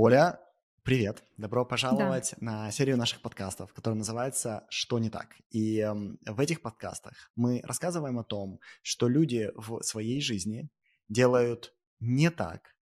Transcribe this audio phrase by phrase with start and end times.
[0.00, 0.40] Оля,
[0.84, 1.24] привет!
[1.36, 2.64] Добро пожаловать да.
[2.64, 5.36] на серию наших подкастов, которая называется «Что не так?».
[5.50, 10.70] И э, в этих подкастах мы рассказываем о том, что люди в своей жизни
[11.08, 12.76] делают не так,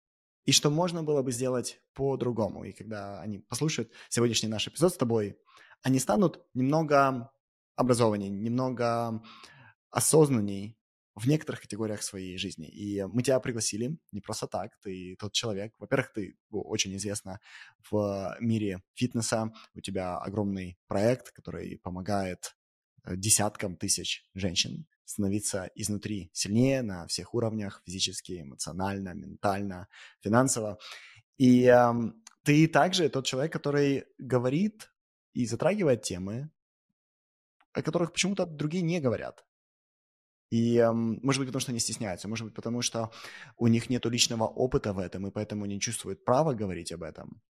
[0.44, 2.64] и что можно было бы сделать по-другому.
[2.64, 5.38] И когда они послушают сегодняшний наш эпизод с тобой,
[5.82, 7.30] они станут немного
[7.76, 9.22] образованнее, немного
[9.90, 10.76] осознанней
[11.14, 12.66] в некоторых категориях своей жизни.
[12.68, 15.72] И мы тебя пригласили не просто так, ты тот человек.
[15.78, 17.40] Во-первых, ты очень известна
[17.90, 22.56] в мире фитнеса, у тебя огромный проект, который помогает
[23.04, 29.88] э, десяткам тысяч женщин становиться изнутри сильнее на всех уровнях, физически, эмоционально, ментально,
[30.20, 30.78] финансово.
[31.36, 31.92] И э,
[32.42, 34.90] ты также тот человек, который говорит
[35.32, 36.50] и затрагивает темы,
[37.72, 39.44] о которых почему-то другие не говорят.
[40.50, 43.10] И, может быть, потому что они стесняются, может быть, потому что
[43.56, 47.42] у них нет личного опыта в этом, и поэтому не чувствуют права говорить об этом.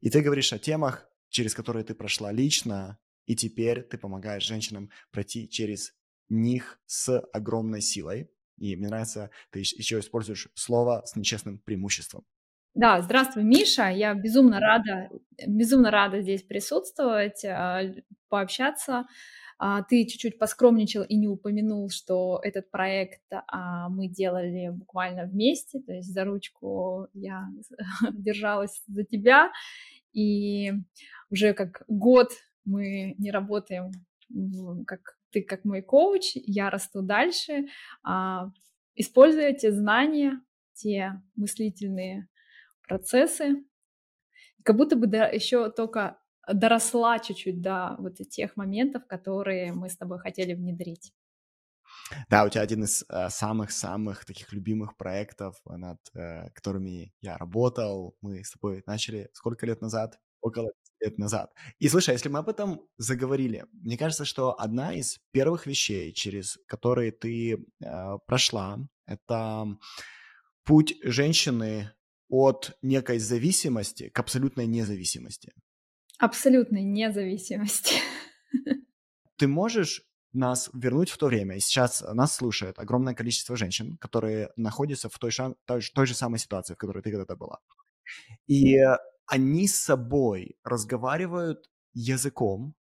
[0.00, 4.90] И ты говоришь о темах, через которые ты прошла лично, и теперь ты помогаешь женщинам
[5.12, 5.94] пройти через
[6.32, 8.30] них с огромной силой.
[8.58, 12.24] И мне нравится, ты еще используешь слово с нечестным преимуществом.
[12.74, 13.88] Да, здравствуй, Миша.
[13.88, 15.10] Я безумно рада,
[15.46, 17.82] безумно рада здесь присутствовать, а,
[18.28, 19.04] пообщаться.
[19.58, 25.80] А, ты чуть-чуть поскромничал и не упомянул, что этот проект а, мы делали буквально вместе,
[25.80, 27.46] то есть за ручку я
[28.12, 29.52] держалась за тебя,
[30.12, 30.72] и
[31.30, 32.32] уже как год
[32.64, 33.92] мы не работаем
[34.86, 37.66] как ты как мой коуч, я расту дальше,
[38.04, 38.50] а,
[38.94, 40.40] используя те знания,
[40.74, 42.28] те мыслительные
[42.86, 43.64] процессы,
[44.64, 49.96] как будто бы да, еще только доросла чуть-чуть до вот тех моментов, которые мы с
[49.96, 51.12] тобой хотели внедрить.
[52.28, 58.16] Да, у тебя один из э, самых-самых таких любимых проектов, над э, которыми я работал.
[58.20, 60.18] Мы с тобой начали сколько лет назад?
[60.40, 60.70] Около
[61.02, 61.52] лет назад.
[61.78, 66.12] И слушай, а если мы об этом заговорили, мне кажется, что одна из первых вещей,
[66.12, 69.66] через которые ты э, прошла, это
[70.64, 71.90] путь женщины
[72.28, 75.52] от некой зависимости к абсолютной независимости
[76.22, 77.96] абсолютной независимости.
[79.36, 80.02] Ты можешь
[80.32, 81.56] нас вернуть в то время.
[81.56, 86.14] И сейчас нас слушает огромное количество женщин, которые находятся в той, ша- той, той же
[86.14, 87.58] самой ситуации, в которой ты когда-то была.
[88.46, 88.76] И
[89.26, 92.74] они с собой разговаривают языком,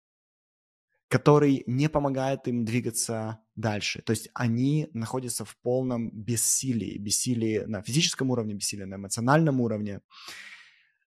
[1.09, 4.01] который не помогает им двигаться дальше.
[4.03, 10.01] То есть они находятся в полном бессилии, бессилии на физическом уровне, бессилии на эмоциональном уровне.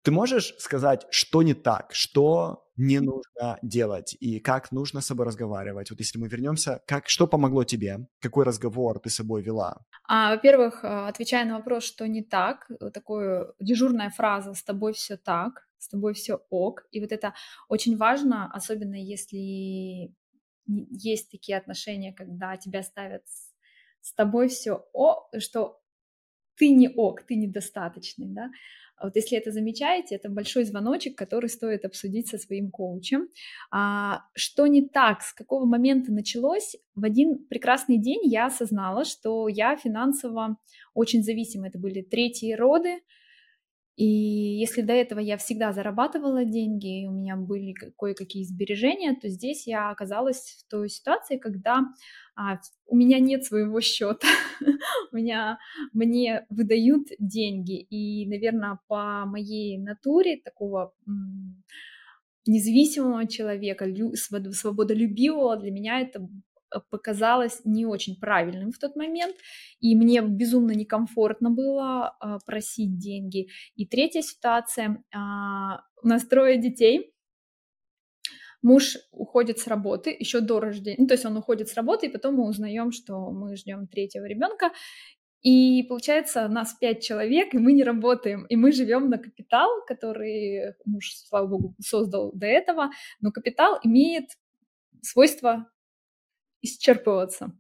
[0.03, 5.27] Ты можешь сказать, что не так, что не нужно делать и как нужно с собой
[5.27, 5.91] разговаривать?
[5.91, 8.09] Вот если мы вернемся, как, что помогло тебе?
[8.21, 9.85] Какой разговор ты с собой вела?
[10.09, 15.17] А, во-первых, а, отвечая на вопрос, что не так, такая дежурная фраза «с тобой все
[15.17, 16.85] так», «с тобой все ок».
[16.91, 17.35] И вот это
[17.69, 20.13] очень важно, особенно если
[20.67, 23.23] есть такие отношения, когда тебя ставят
[24.01, 25.81] с тобой все о, что
[26.57, 28.51] ты не ок, ты недостаточный, да,
[29.07, 33.29] вот если это замечаете, это большой звоночек, который стоит обсудить со своим коучем.
[33.71, 36.77] А, что не так, с какого момента началось?
[36.95, 40.57] В один прекрасный день я осознала, что я финансово
[40.95, 41.69] очень зависима.
[41.69, 43.01] Это были третьи роды,
[43.97, 49.29] и если до этого я всегда зарабатывала деньги, и у меня были кое-какие сбережения, то
[49.29, 51.81] здесь я оказалась в той ситуации, когда
[52.35, 54.29] а, у меня нет своего счета,
[55.13, 55.59] у меня
[55.93, 60.95] мне выдают деньги, и, наверное, по моей натуре такого
[62.47, 66.27] независимого человека, свободолюбивого, для меня это
[66.91, 69.37] показалось не очень правильным в тот момент,
[69.81, 73.49] и мне безумно некомфортно было э, просить деньги.
[73.75, 75.17] И третья ситуация, э,
[76.03, 77.13] у нас трое детей,
[78.63, 82.11] муж уходит с работы еще до рождения, ну, то есть он уходит с работы, и
[82.11, 84.71] потом мы узнаем, что мы ждем третьего ребенка,
[85.43, 90.75] и получается, нас пять человек, и мы не работаем, и мы живем на капитал, который
[90.85, 94.27] муж, слава богу, создал до этого, но капитал имеет
[95.03, 95.69] свойство
[96.63, 97.53] исчерпываться.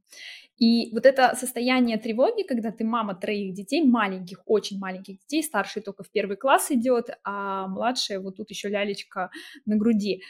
[0.56, 5.82] И вот это состояние тревоги, когда ты мама троих детей, маленьких, очень маленьких детей, старший
[5.82, 9.30] только в первый класс идет, а младшая вот тут еще лялечка
[9.66, 10.22] на груди.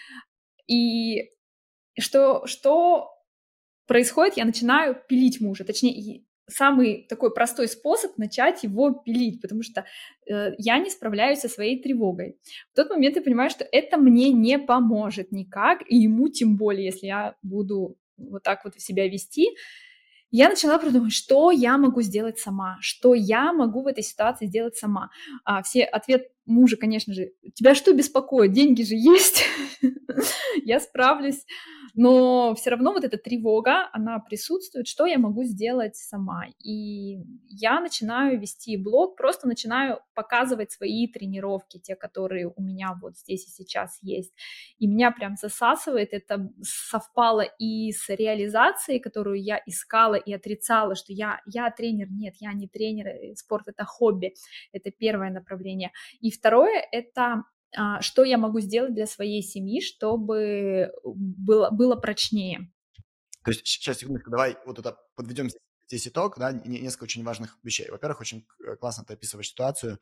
[0.67, 1.31] И
[1.99, 3.11] что, что
[3.87, 4.39] происходит?
[4.39, 9.85] Я начинаю пилить мужа, точнее, самый такой простой способ начать его пилить, потому что
[10.27, 12.39] э, я не справляюсь со своей тревогой.
[12.73, 16.87] В тот момент я понимаю, что это мне не поможет никак, и ему тем более,
[16.87, 19.49] если я буду вот так вот себя вести,
[20.31, 24.77] я начала продумывать, что я могу сделать сама, что я могу в этой ситуации сделать
[24.77, 25.11] сама.
[25.45, 28.53] А, все ответ мужа, конечно же, тебя что беспокоит?
[28.53, 29.45] Деньги же есть,
[30.65, 31.45] я справлюсь
[31.95, 36.45] но все равно вот эта тревога, она присутствует, что я могу сделать сама.
[36.59, 37.19] И
[37.49, 43.47] я начинаю вести блог, просто начинаю показывать свои тренировки, те, которые у меня вот здесь
[43.47, 44.33] и сейчас есть.
[44.79, 51.13] И меня прям засасывает, это совпало и с реализацией, которую я искала и отрицала, что
[51.13, 54.35] я, я тренер, нет, я не тренер, э, спорт это хобби,
[54.73, 55.93] это первое направление.
[56.21, 57.45] И второе, это
[57.77, 62.71] а, что я могу сделать для своей семьи, чтобы было, было прочнее.
[63.45, 65.49] То есть сейчас, секундочку, давай вот это подведем
[65.87, 67.91] здесь итог, да, несколько очень важных вещей.
[67.91, 69.99] Во-первых, очень э, классно ты описываешь ситуацию.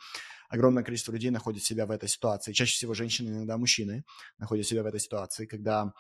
[0.48, 2.52] Огромное количество людей находит себя в этой ситуации.
[2.52, 4.04] Чаще всего женщины, иногда мужчины
[4.38, 5.92] находят себя в этой ситуации, когда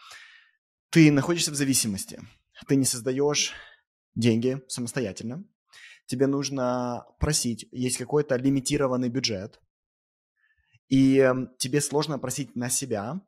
[0.90, 2.20] ты находишься в зависимости.
[2.68, 3.52] Ты не создаешь
[4.14, 5.44] деньги самостоятельно.
[6.06, 9.60] Тебе нужно просить, есть какой-то лимитированный бюджет,
[10.90, 13.20] и эм, тебе сложно просить на себя.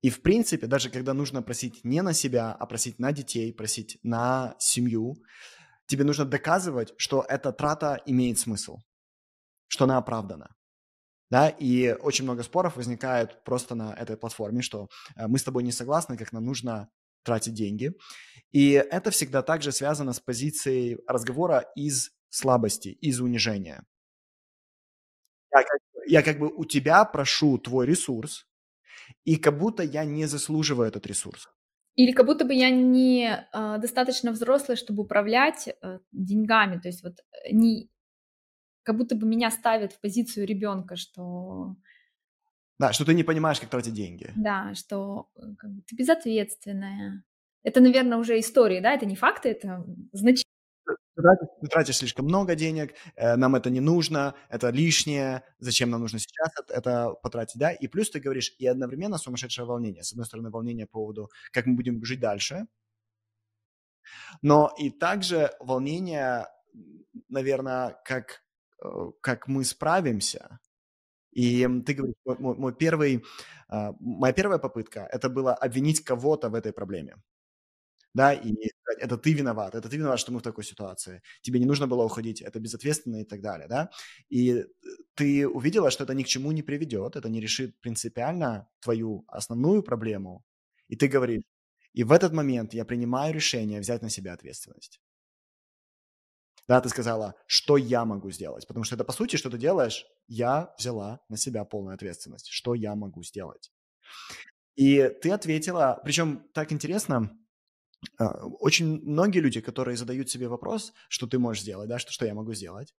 [0.00, 3.98] И, в принципе, даже когда нужно просить не на себя, а просить на детей, просить
[4.02, 5.16] на семью,
[5.86, 8.78] тебе нужно доказывать, что эта трата имеет смысл,
[9.68, 10.54] что она оправдана.
[11.28, 15.64] Да, и очень много споров возникает просто на этой платформе, что э, мы с тобой
[15.64, 16.88] не согласны, как нам нужно
[17.24, 17.92] тратить деньги.
[18.52, 23.84] И это всегда также связано с позицией разговора из слабости, из унижения.
[25.52, 28.46] Я как, я как бы у тебя прошу твой ресурс,
[29.24, 31.48] и как будто я не заслуживаю этот ресурс.
[31.94, 36.78] Или как будто бы я не э, достаточно взрослая, чтобы управлять э, деньгами.
[36.78, 37.90] То есть вот э, не
[38.82, 41.76] как будто бы меня ставят в позицию ребенка, что
[42.78, 44.30] да, что ты не понимаешь, как тратить деньги.
[44.36, 47.24] Да, что э, как бы, ты безответственная.
[47.62, 50.44] Это, наверное, уже истории, да, это не факты, это значение
[50.86, 56.00] ты тратишь, тратишь слишком много денег, э, нам это не нужно, это лишнее, зачем нам
[56.00, 57.72] нужно сейчас это, это потратить, да?
[57.72, 60.02] И плюс ты говоришь, и одновременно сумасшедшее волнение.
[60.02, 62.66] С одной стороны, волнение по поводу, как мы будем жить дальше,
[64.42, 66.46] но и также волнение,
[67.28, 68.42] наверное, как,
[68.82, 68.88] э,
[69.20, 70.60] как мы справимся.
[71.32, 73.24] И ты говоришь, мой, мой первый,
[73.70, 77.16] э, моя первая попытка– это было обвинить кого-то в этой проблеме
[78.16, 78.54] да, и
[78.98, 82.04] это ты виноват, это ты виноват, что мы в такой ситуации, тебе не нужно было
[82.04, 83.90] уходить, это безответственно и так далее, да,
[84.30, 84.64] и
[85.14, 89.82] ты увидела, что это ни к чему не приведет, это не решит принципиально твою основную
[89.82, 90.44] проблему,
[90.88, 91.42] и ты говоришь,
[91.92, 95.00] и в этот момент я принимаю решение взять на себя ответственность.
[96.68, 100.06] Да, ты сказала, что я могу сделать, потому что это по сути, что ты делаешь,
[100.26, 103.70] я взяла на себя полную ответственность, что я могу сделать.
[104.74, 107.30] И ты ответила, причем так интересно,
[108.18, 112.34] очень многие люди, которые задают себе вопрос, что ты можешь сделать, да, что, что я
[112.34, 112.94] могу сделать,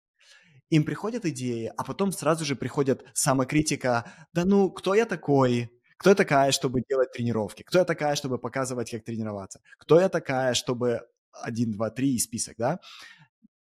[0.69, 6.09] им приходят идеи, а потом сразу же приходит самокритика, да ну, кто я такой, кто
[6.09, 10.53] я такая, чтобы делать тренировки, кто я такая, чтобы показывать, как тренироваться, кто я такая,
[10.53, 12.79] чтобы один, два, три и список, да,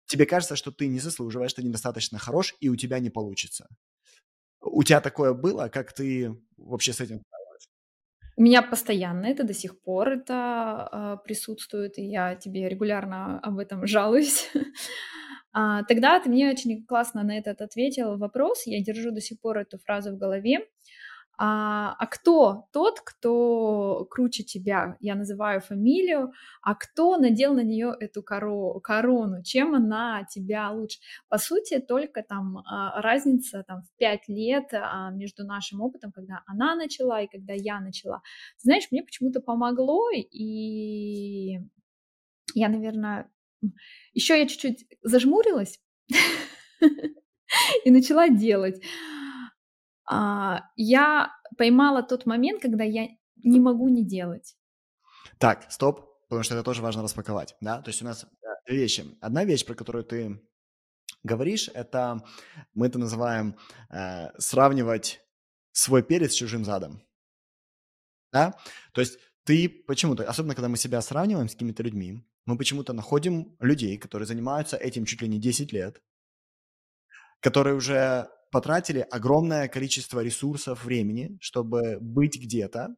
[0.06, 3.68] тебе кажется, что ты не заслуживаешь, ты недостаточно хорош, и у тебя не получится.
[4.60, 7.22] У тебя такое было, как ты вообще с этим
[8.36, 13.58] у меня постоянно это до сих пор это э, присутствует, и я тебе регулярно об
[13.58, 14.50] этом жалуюсь.
[15.52, 19.58] а, тогда ты мне очень классно на этот ответил вопрос, я держу до сих пор
[19.58, 20.60] эту фразу в голове.
[21.36, 24.96] А, а кто тот, кто круче тебя?
[25.00, 26.32] Я называю фамилию.
[26.62, 29.42] А кто надел на нее эту коро корону?
[29.42, 31.00] Чем она тебя лучше?
[31.28, 36.42] По сути, только там а, разница там, в пять лет а, между нашим опытом, когда
[36.46, 38.22] она начала и когда я начала.
[38.58, 41.58] Знаешь, мне почему-то помогло, и
[42.54, 43.30] я, наверное,
[44.12, 45.80] еще я чуть-чуть зажмурилась
[47.84, 48.80] и начала делать
[50.08, 53.08] я поймала тот момент, когда я
[53.42, 54.56] не могу не делать.
[55.38, 57.80] Так, стоп, потому что это тоже важно распаковать, да?
[57.82, 58.26] То есть у нас
[58.66, 59.04] две вещи.
[59.20, 60.40] Одна вещь, про которую ты
[61.22, 62.22] говоришь, это
[62.74, 63.56] мы это называем
[63.90, 65.20] э, сравнивать
[65.72, 67.02] свой перец с чужим задом,
[68.32, 68.54] да?
[68.92, 73.56] То есть ты почему-то, особенно когда мы себя сравниваем с какими-то людьми, мы почему-то находим
[73.58, 76.02] людей, которые занимаются этим чуть ли не 10 лет,
[77.40, 82.94] которые уже потратили огромное количество ресурсов, времени, чтобы быть где-то.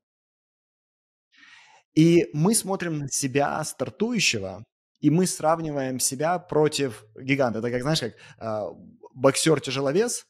[1.95, 4.65] И мы смотрим на себя, стартующего,
[5.01, 7.61] и мы сравниваем себя против гиганта.
[7.61, 8.67] Это как, знаешь, как э,
[9.15, 10.27] боксер-тяжеловес,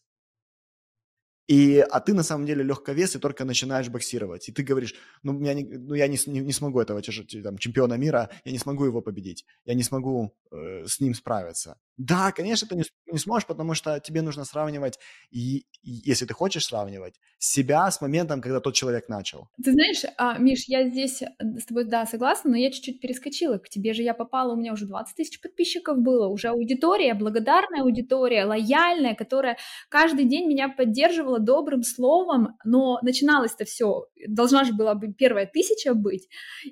[1.48, 4.48] и, а ты на самом деле легковес и только начинаешь боксировать.
[4.48, 7.94] И ты говоришь, ну, я не, ну, я не, не, не смогу этого там, чемпиона
[7.94, 11.76] мира, я не смогу его победить, я не смогу э, с ним справиться.
[11.96, 14.98] Да, конечно, ты не, не сможешь, потому что тебе нужно сравнивать,
[15.30, 19.48] и, и, если ты хочешь сравнивать, себя с моментом, когда тот человек начал.
[19.62, 23.58] Ты знаешь, а, Миш, я здесь э, с тобой, да, согласна, но я чуть-чуть перескочила.
[23.58, 27.82] К тебе же я попала, у меня уже 20 тысяч подписчиков было, уже аудитория, благодарная
[27.82, 29.56] аудитория, лояльная, которая
[29.88, 35.94] каждый день меня поддерживала добрым словом, но начиналось-то все, должна же была бы первая тысяча
[35.94, 36.28] быть.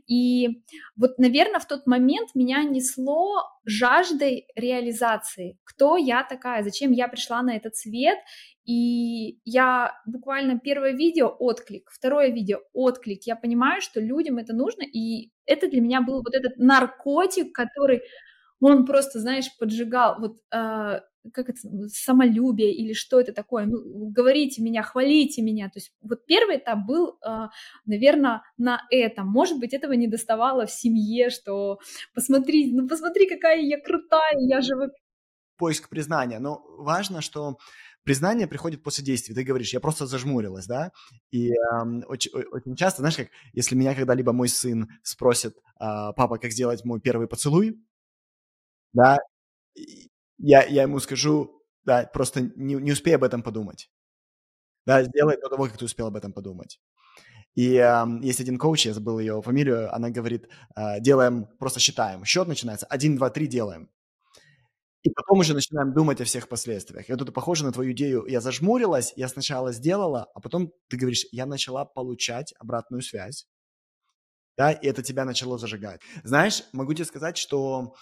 [0.07, 0.63] И
[0.97, 5.59] вот, наверное, в тот момент меня несло жаждой реализации.
[5.65, 6.63] Кто я такая?
[6.63, 8.19] Зачем я пришла на этот свет?
[8.65, 13.25] И я буквально первое видео отклик, второе видео отклик.
[13.25, 18.03] Я понимаю, что людям это нужно, и это для меня был вот этот наркотик, который
[18.61, 21.01] он просто, знаешь, поджигал вот э,
[21.33, 23.67] как это самолюбие или что это такое.
[23.67, 25.67] Ну, говорите меня, хвалите меня.
[25.67, 27.49] То есть вот первый этап был, э,
[27.87, 29.29] наверное, на этом.
[29.29, 31.79] Может быть, этого не доставало в семье, что
[32.15, 34.75] посмотри, ну посмотри, какая я крутая, я же
[35.57, 36.39] поиск признания.
[36.39, 37.59] Но важно, что
[38.05, 39.35] признание приходит после действий.
[39.35, 40.93] Ты говоришь, я просто зажмурилась, да?
[41.31, 41.55] И э,
[42.07, 46.85] очень, очень часто, знаешь, как если меня когда-либо мой сын спросит, э, папа, как сделать
[46.85, 47.79] мой первый поцелуй,
[48.93, 49.19] да,
[50.39, 53.91] я, я ему скажу, да, просто не, не успей об этом подумать.
[54.87, 56.81] Да, сделай до того, как ты успел об этом подумать.
[57.55, 62.25] И э, есть один коуч, я забыл ее фамилию, она говорит, э, делаем, просто считаем.
[62.25, 63.89] Счет начинается, один, два, три делаем.
[65.03, 67.09] И потом уже начинаем думать о всех последствиях.
[67.09, 68.25] И вот похоже на твою идею.
[68.27, 73.47] Я зажмурилась, я сначала сделала, а потом ты говоришь, я начала получать обратную связь.
[74.57, 76.01] Да, и это тебя начало зажигать.
[76.23, 77.95] Знаешь, могу тебе сказать, что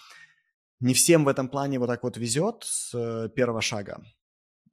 [0.82, 4.02] не всем в этом плане вот так вот везет с э, первого шага.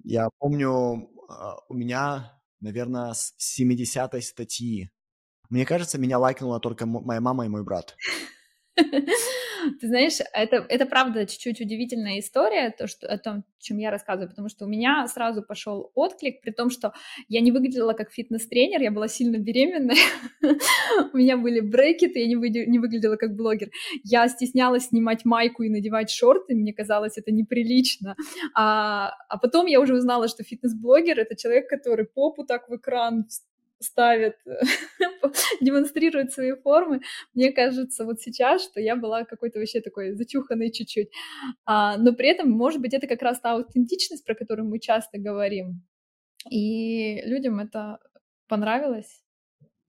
[0.04, 4.90] Я помню, а, у меня, наверное, с 70-й статьи.
[5.50, 7.96] Мне кажется, меня лайкнула только моя мама и мой брат.
[9.80, 14.30] Ты знаешь, это, это правда чуть-чуть удивительная история, то, что, о том, чем я рассказываю,
[14.30, 16.94] потому что у меня сразу пошел отклик, при том, что
[17.28, 19.98] я не выглядела как фитнес-тренер, я была сильно беременная,
[21.14, 23.70] у меня были брекеты, я не, вы, не выглядела как блогер.
[24.04, 28.16] Я стеснялась снимать майку и надевать шорты, мне казалось это неприлично.
[28.54, 33.26] А, а потом я уже узнала, что фитнес-блогер— это человек, который попу так в экран
[33.82, 34.36] ставит,
[35.62, 37.02] демонстрирует свои формы.
[37.34, 41.10] Мне кажется, вот сейчас, что я была какой-то вообще такой зачуханной чуть-чуть.
[41.66, 45.18] А, но при этом, может быть, это как раз та аутентичность, про которую мы часто
[45.18, 45.86] говорим.
[46.50, 48.00] И людям это
[48.48, 49.22] понравилось.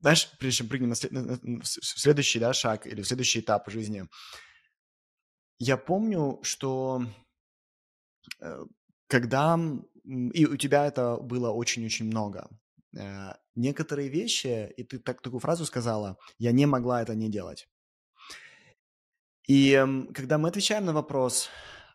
[0.01, 1.13] Знаешь, прежде чем прыгнем на, след...
[1.13, 4.05] в следующий да, шаг или в следующий этап жизни,
[5.59, 7.05] я помню, что
[8.41, 8.65] э,
[9.09, 9.59] когда
[10.05, 12.49] и у тебя это было очень-очень много.
[13.61, 17.69] Э, некоторые вещи, и ты так, такую фразу сказала, я не могла это не делать.
[19.49, 21.49] И когда мы отвечаем на вопрос,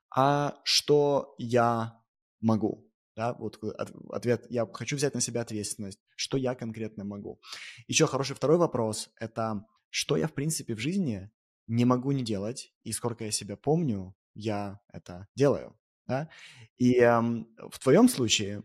[0.10, 2.02] а что я
[2.42, 2.82] могу?
[3.16, 3.60] Да, вот
[4.10, 7.40] ответ, я хочу взять на себя ответственность, что я конкретно могу.
[7.88, 11.30] Еще хороший второй вопрос– это что я, в принципе, в жизни
[11.68, 15.74] не могу не делать, и сколько я себя помню, я это делаю.
[16.08, 16.30] Да?
[16.78, 18.62] И эм, в твоем случае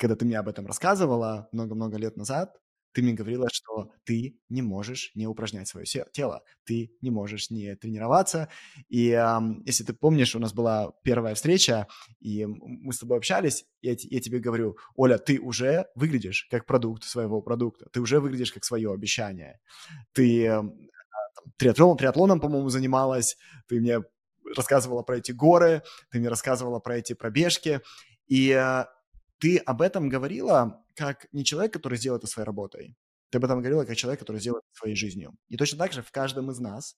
[0.00, 2.56] когда ты мне об этом рассказывала много-много лет назад,
[2.92, 7.76] ты мне говорила, что ты не можешь не упражнять свое тело, ты не можешь не
[7.76, 8.48] тренироваться.
[8.88, 11.86] И э, если ты помнишь, у нас была первая встреча,
[12.18, 17.04] и мы с тобой общались, я, я тебе говорю, Оля, ты уже выглядишь как продукт
[17.04, 19.60] своего продукта, ты уже выглядишь как свое обещание.
[20.12, 20.62] Ты э,
[21.58, 23.36] триатлон, триатлоном, по-моему, занималась,
[23.68, 24.00] ты мне
[24.56, 27.82] рассказывала про эти горы, ты мне рассказывала про эти пробежки,
[28.26, 28.84] и э,
[29.40, 32.96] ты об этом говорила как не человек, который сделал это своей работой.
[33.30, 35.36] Ты об этом говорила как человек, который сделал это своей жизнью.
[35.48, 36.96] И точно так же в каждом из нас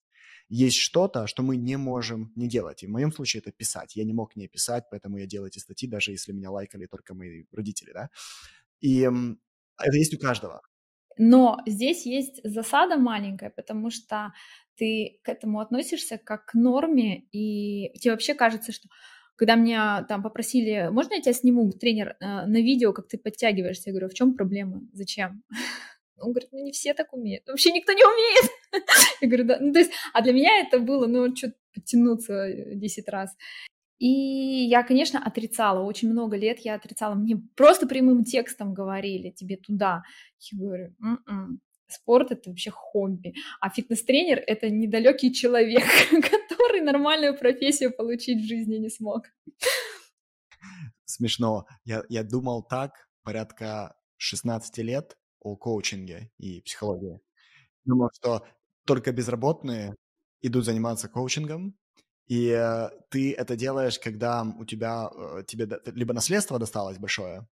[0.49, 2.83] есть что-то, что мы не можем не делать.
[2.83, 3.95] И в моем случае это писать.
[3.95, 7.13] Я не мог не писать, поэтому я делаю эти статьи, даже если меня лайкали только
[7.15, 8.09] мои родители, да.
[8.81, 10.61] И это есть у каждого.
[11.17, 14.33] Но здесь есть засада маленькая, потому что
[14.75, 18.89] ты к этому относишься как к норме, и тебе вообще кажется, что
[19.35, 23.89] когда меня там попросили, можно я тебя сниму, тренер, э, на видео, как ты подтягиваешься?
[23.89, 24.81] Я говорю, в чем проблема?
[24.93, 25.43] Зачем?
[26.17, 27.47] Он говорит, ну не все так умеют.
[27.47, 28.51] Вообще никто не умеет.
[29.21, 29.57] Я говорю, да.
[29.59, 33.35] Ну, то есть, а для меня это было, ну, что-то подтянуться 10 раз.
[33.99, 35.81] И я, конечно, отрицала.
[35.83, 37.15] Очень много лет я отрицала.
[37.15, 40.03] Мне просто прямым текстом говорили, тебе туда.
[40.39, 41.61] Я говорю, М-м,
[41.93, 48.75] спорт это вообще хобби, а фитнес-тренер это недалекий человек, который нормальную профессию получить в жизни
[48.77, 49.23] не смог.
[51.05, 51.65] Смешно.
[51.85, 57.19] Я, я думал так порядка 16 лет о коучинге и психологии.
[57.85, 58.45] Думал, что
[58.85, 59.95] только безработные
[60.41, 61.75] идут заниматься коучингом,
[62.27, 67.47] и э, ты это делаешь, когда у тебя э, тебе либо наследство досталось большое,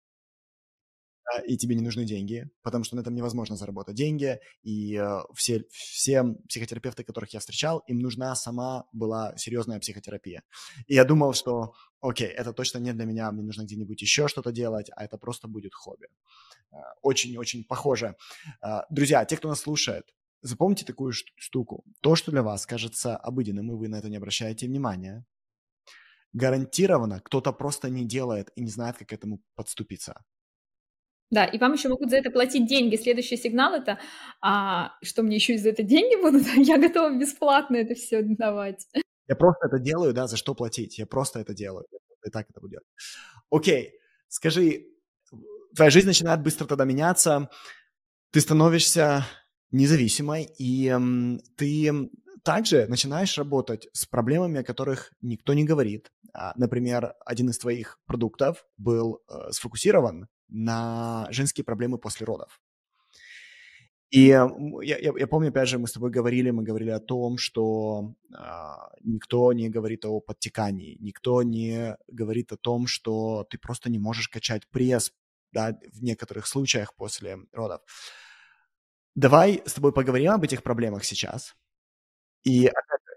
[1.47, 5.65] и тебе не нужны деньги, потому что на этом невозможно заработать деньги, и э, все,
[5.69, 10.43] все психотерапевты, которых я встречал, им нужна сама была серьезная психотерапия.
[10.88, 14.51] И я думал, что, окей, это точно не для меня, мне нужно где-нибудь еще что-то
[14.51, 16.07] делать, а это просто будет хобби.
[17.01, 18.15] Очень-очень похоже.
[18.89, 20.05] Друзья, те, кто нас слушает,
[20.43, 21.83] Запомните такую штуку.
[22.01, 25.23] То, что для вас кажется обыденным, и вы на это не обращаете внимания,
[26.33, 30.23] гарантированно кто-то просто не делает и не знает, как к этому подступиться.
[31.31, 32.97] Да, и вам еще могут за это платить деньги.
[32.97, 33.97] Следующий сигнал это,
[34.41, 36.43] а, что мне еще и за это деньги будут?
[36.57, 38.85] Я готова бесплатно это все давать.
[39.27, 41.00] Я просто это делаю, да, за что платить?
[41.00, 41.85] Я просто это делаю.
[42.25, 42.83] И так это будет.
[43.50, 43.93] Окей,
[44.27, 44.88] скажи,
[45.73, 47.50] твоя жизнь начинает быстро тогда меняться,
[48.31, 49.25] ты становишься
[49.71, 50.93] независимой, и
[51.55, 52.09] ты
[52.43, 56.11] также начинаешь работать с проблемами, о которых никто не говорит.
[56.33, 62.62] А, например, один из твоих продуктов был э, сфокусирован на женские проблемы после родов.
[64.12, 64.50] И я,
[64.81, 68.43] я, я помню, опять же, мы с тобой говорили, мы говорили о том, что э,
[69.03, 74.27] никто не говорит о подтекании, никто не говорит о том, что ты просто не можешь
[74.27, 75.13] качать пресс
[75.53, 77.81] да, в некоторых случаях после родов.
[79.15, 81.55] Давай с тобой поговорим об этих проблемах сейчас.
[82.43, 82.70] И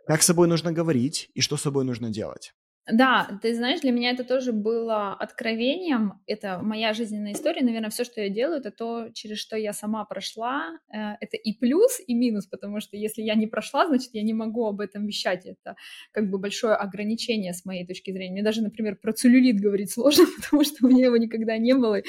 [0.06, 2.54] как с собой нужно говорить, и что с собой нужно делать.
[2.86, 6.20] Да, ты знаешь, для меня это тоже было откровением.
[6.26, 7.64] Это моя жизненная история.
[7.64, 10.78] Наверное, все, что я делаю, это то, через что я сама прошла.
[10.92, 14.34] Э, это и плюс, и минус, потому что если я не прошла, значит, я не
[14.34, 15.46] могу об этом вещать.
[15.46, 15.76] Это
[16.12, 18.32] как бы большое ограничение с моей точки зрения.
[18.32, 22.02] Мне даже, например, про целлюлит говорить сложно, потому что у меня его никогда не было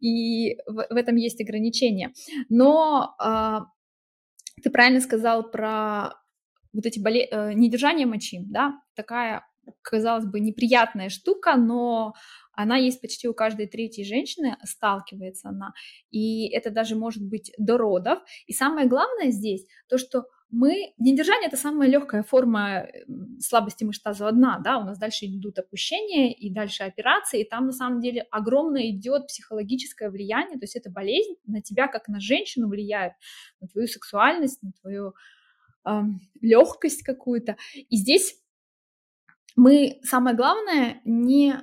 [0.00, 2.12] и в, в этом есть ограничения.
[2.48, 3.58] Но э,
[4.62, 6.14] ты правильно сказал про
[6.78, 7.24] вот эти боле...
[7.24, 9.44] э, недержание мочи, да, такая,
[9.82, 12.14] казалось бы, неприятная штука, но
[12.52, 15.72] она есть почти у каждой третьей женщины, сталкивается она,
[16.10, 18.20] и это даже может быть до родов.
[18.46, 20.94] И самое главное здесь то, что мы...
[20.98, 22.86] Недержание– это самая легкая форма
[23.40, 27.66] слабости мышц тазового дна, да, у нас дальше идут опущения и дальше операции, и там
[27.66, 32.20] на самом деле огромное идет психологическое влияние, то есть эта болезнь на тебя как на
[32.20, 33.14] женщину влияет,
[33.60, 35.14] на твою сексуальность, на твою
[36.40, 37.56] легкость какую-то.
[37.74, 38.36] И здесь
[39.56, 41.60] мы, самое главное, не...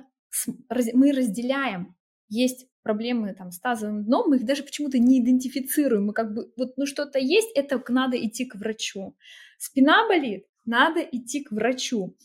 [0.92, 1.96] Мы разделяем
[2.28, 6.06] есть проблемы там с тазовым дном, мы их даже почему-то не идентифицируем.
[6.06, 9.16] Мы как бы, вот, ну что-то есть, это надо идти к врачу.
[9.58, 12.16] Спина болит, надо идти к врачу.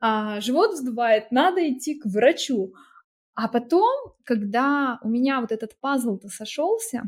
[0.00, 2.74] А, живот вздувает, надо идти к врачу.
[3.34, 7.04] А потом, когда у меня вот этот пазл-то сошелся,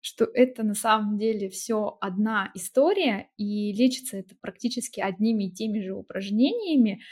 [0.00, 5.80] что это на самом деле все одна история, и лечится это практически одними и теми
[5.80, 7.02] же упражнениями,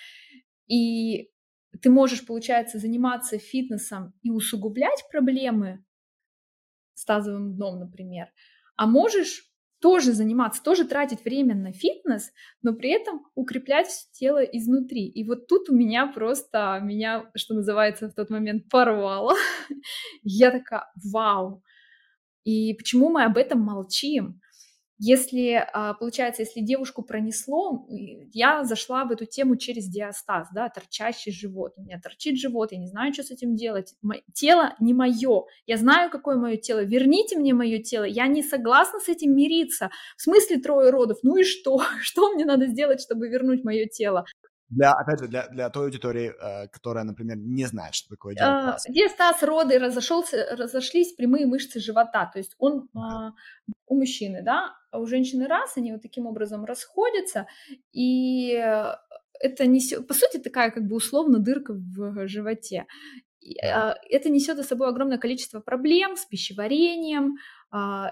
[0.66, 1.30] и
[1.82, 5.84] ты можешь, получается, заниматься фитнесом и усугублять проблемы
[6.94, 8.28] с тазовым дном, например,
[8.76, 15.06] а можешь тоже заниматься, тоже тратить время на фитнес, но при этом укреплять тело изнутри.
[15.06, 19.34] И вот тут у меня просто, меня, что называется, в тот момент порвало.
[20.22, 21.62] Я такая, вау.
[22.46, 24.40] И почему мы об этом молчим?
[24.98, 27.86] Если, а, получается, если девушку пронесло,
[28.32, 31.72] я зашла в эту тему через диастаз, да, торчащий живот.
[31.76, 33.94] У меня торчит живот, я не знаю, что с этим делать.
[34.32, 35.44] Тело не мое.
[35.66, 36.84] Я знаю, какое мое тело.
[36.84, 38.04] Верните мне мое тело.
[38.04, 39.90] Я не согласна с этим мириться.
[40.16, 41.18] В смысле трое родов?
[41.22, 41.82] Ну и что?
[42.00, 44.24] Что мне надо сделать, чтобы вернуть мое тело?
[44.68, 48.88] Для, опять же, для, для той аудитории, э, которая, например, не знает, что такое диастаз.
[48.88, 52.28] Э, диастаз, роды, разошелся, разошлись прямые мышцы живота.
[52.32, 52.98] То есть он э,
[53.86, 57.46] у мужчины, да, а у женщины раз, они вот таким образом расходятся,
[57.92, 58.50] и
[59.38, 62.86] это несет, по сути, такая как бы условно дырка в животе.
[63.40, 67.36] Это несет за собой огромное количество проблем с пищеварением,
[67.70, 68.10] а,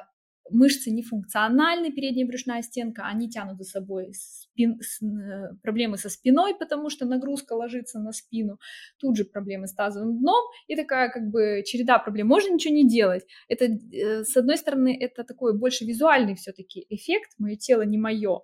[0.50, 6.54] мышцы нефункциональны, передняя брюшная стенка, они тянут за собой спин, с, э, проблемы со спиной,
[6.54, 8.58] потому что нагрузка ложится на спину,
[8.98, 12.28] тут же проблемы с тазовым дном, и такая как бы череда проблем.
[12.28, 13.24] Можно ничего не делать.
[13.48, 18.42] Это, э, с одной стороны, это такой больше визуальный все-таки эффект, мое тело не мое,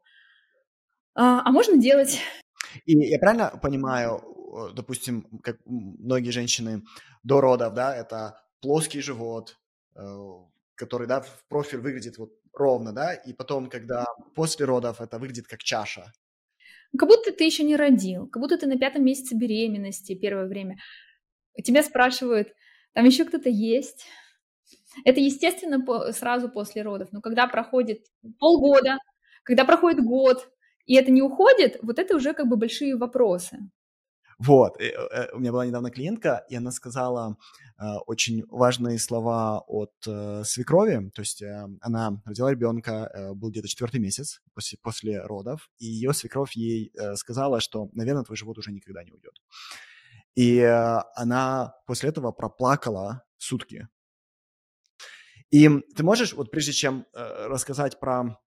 [1.15, 2.19] а, а можно делать.
[2.87, 4.23] И я правильно понимаю,
[4.75, 6.83] допустим, как многие женщины
[7.23, 9.59] до родов, да, это плоский живот,
[9.97, 10.01] э,
[10.81, 15.47] который, да, в профиль выглядит вот ровно, да, и потом, когда после родов это выглядит
[15.47, 16.13] как чаша.
[16.99, 20.79] Как будто ты еще не родил, как будто ты на пятом месяце беременности первое время.
[21.63, 22.49] Тебя спрашивают,
[22.95, 24.07] там еще кто-то есть?
[25.05, 28.07] Это, естественно, по, сразу после родов, но когда проходит
[28.39, 28.99] полгода,
[29.45, 30.49] когда проходит год,
[30.87, 33.59] и это не уходит, вот это уже как бы большие вопросы.
[34.41, 37.37] Вот, э, э, у меня была недавно клиентка, и она сказала
[37.79, 39.93] э, очень важные слова от
[40.45, 41.43] свекрови, то есть
[41.83, 47.61] она родила ребенка, был где-то четвертый месяц после, после родов, и ее свекровь ей сказала,
[47.61, 49.35] что, наверное, твой живот уже никогда не уйдет.
[50.37, 50.61] И
[51.15, 53.89] она после этого проплакала сутки.
[55.51, 58.39] И ты можешь, вот прежде чем рассказать про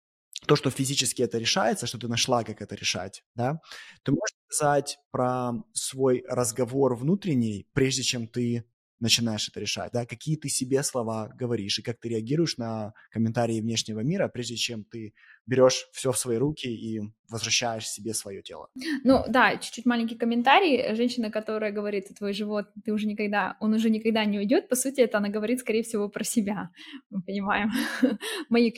[0.46, 3.60] то, что физически это решается, что ты нашла, как это решать, да,
[4.02, 8.64] ты можешь сказать про свой разговор внутренний, прежде чем ты
[9.02, 13.60] начинаешь это решать, да, какие ты себе слова говоришь и как ты реагируешь на комментарии
[13.60, 15.12] внешнего мира, прежде чем ты
[15.44, 18.68] берешь все в свои руки и возвращаешь себе свое тело.
[19.02, 20.94] Ну да, чуть-чуть маленький комментарий.
[20.94, 25.00] Женщина, которая говорит, твой живот, ты уже никогда, он уже никогда не уйдет, по сути,
[25.00, 26.70] это она говорит, скорее всего, про себя.
[27.10, 27.72] Мы понимаем.
[28.48, 28.70] Мои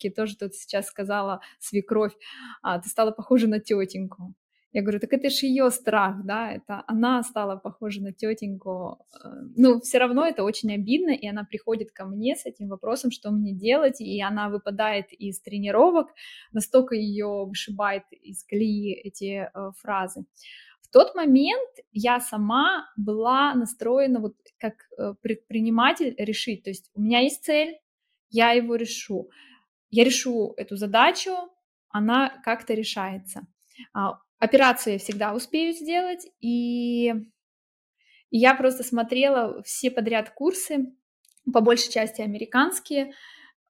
[0.00, 2.12] клиентки тоже тут сейчас сказала свекровь,
[2.62, 4.34] а, ты стала похожа на тетеньку.
[4.72, 8.98] Я говорю, так это же ее страх, да, это она стала похожа на тетеньку.
[9.24, 13.10] Э, ну, все равно это очень обидно, и она приходит ко мне с этим вопросом,
[13.10, 16.06] что мне делать, и она выпадает из тренировок,
[16.52, 20.24] настолько ее вышибает из колеи эти э, фразы.
[20.82, 27.00] В тот момент я сама была настроена вот как э, предприниматель решить, то есть у
[27.00, 27.76] меня есть цель,
[28.30, 29.30] я его решу.
[29.90, 31.32] Я решу эту задачу,
[31.88, 33.46] она как-то решается.
[33.92, 37.12] А Операцию я всегда успею сделать, и
[38.30, 40.94] я просто смотрела все подряд курсы,
[41.52, 43.12] по большей части американские,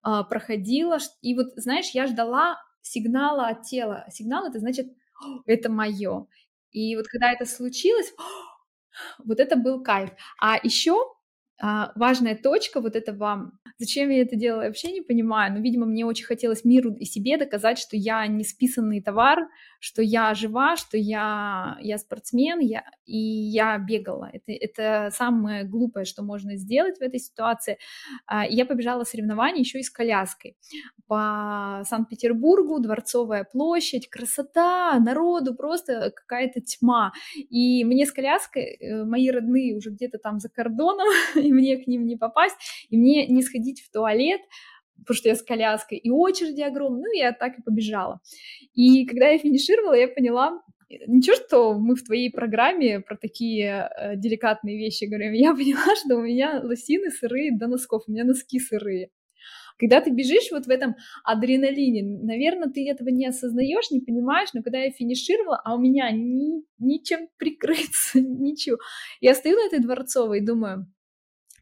[0.02, 4.06] а, проходила, и вот, знаешь, я ждала сигнала от тела.
[4.10, 4.86] Сигнал это значит,
[5.44, 6.28] это мое.
[6.70, 8.14] И вот когда это случилось,
[9.18, 10.10] вот это был кайф.
[10.40, 10.96] А еще
[11.62, 13.52] а, важная точка вот это вам.
[13.78, 15.52] Зачем я это делала, я вообще не понимаю.
[15.52, 20.02] Но, видимо, мне очень хотелось миру и себе доказать, что я не списанный товар, что
[20.02, 24.30] я жива, что я, я спортсмен, я, и я бегала.
[24.32, 27.78] Это, это самое глупое, что можно сделать в этой ситуации.
[28.26, 30.56] А, я побежала соревнования еще и с коляской.
[31.06, 37.12] По Санкт-Петербургу, Дворцовая площадь, красота, народу, просто какая-то тьма.
[37.36, 41.06] И мне с коляской, э, мои родные уже где-то там за кордоном,
[41.54, 42.56] мне к ним не попасть,
[42.88, 44.40] и мне не сходить в туалет,
[44.98, 48.20] потому что я с коляской, и очереди огромные, ну, я так и побежала.
[48.74, 50.60] И когда я финишировала, я поняла,
[51.06, 56.16] ничего, что мы в твоей программе про такие э, деликатные вещи говорим, я поняла, что
[56.16, 59.10] у меня лосины сырые до носков, у меня носки сырые.
[59.78, 64.62] Когда ты бежишь вот в этом адреналине, наверное, ты этого не осознаешь, не понимаешь, но
[64.62, 68.76] когда я финишировала, а у меня ни, ничем прикрыться, ничего.
[69.20, 70.86] Я стою на этой дворцовой и думаю,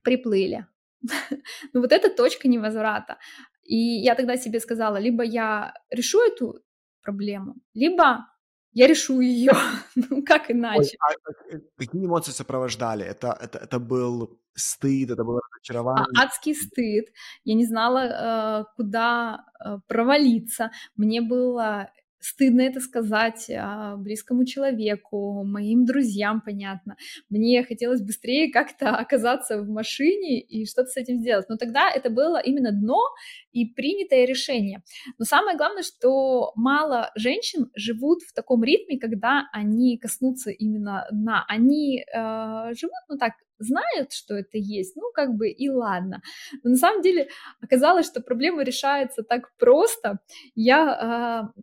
[0.09, 0.67] приплыли.
[1.75, 3.19] ну вот это точка невозврата.
[3.65, 6.55] И я тогда себе сказала, либо я решу эту
[7.03, 8.27] проблему, либо
[8.73, 9.53] я решу ее.
[10.11, 10.79] ну как иначе?
[10.79, 13.05] Ой, а э, какие эмоции сопровождали?
[13.05, 16.07] Это, это, это был стыд, это было разочарование?
[16.17, 17.07] А, адский стыд.
[17.45, 20.71] Я не знала, э, куда э, провалиться.
[20.97, 26.97] Мне было стыдно это сказать а, близкому человеку, моим друзьям, понятно.
[27.31, 31.47] Мне хотелось быстрее как-то оказаться в машине и что-то с этим сделать.
[31.49, 33.01] Но тогда это было именно дно
[33.53, 34.83] и принятое решение.
[35.19, 41.45] Но самое главное, что мало женщин живут в таком ритме, когда они коснутся именно дна.
[41.49, 46.23] Они э, живут, ну так, знают, что это есть, ну, как бы и ладно.
[46.63, 47.29] Но на самом деле
[47.61, 50.19] оказалось, что проблема решается так просто.
[50.55, 51.61] Я э,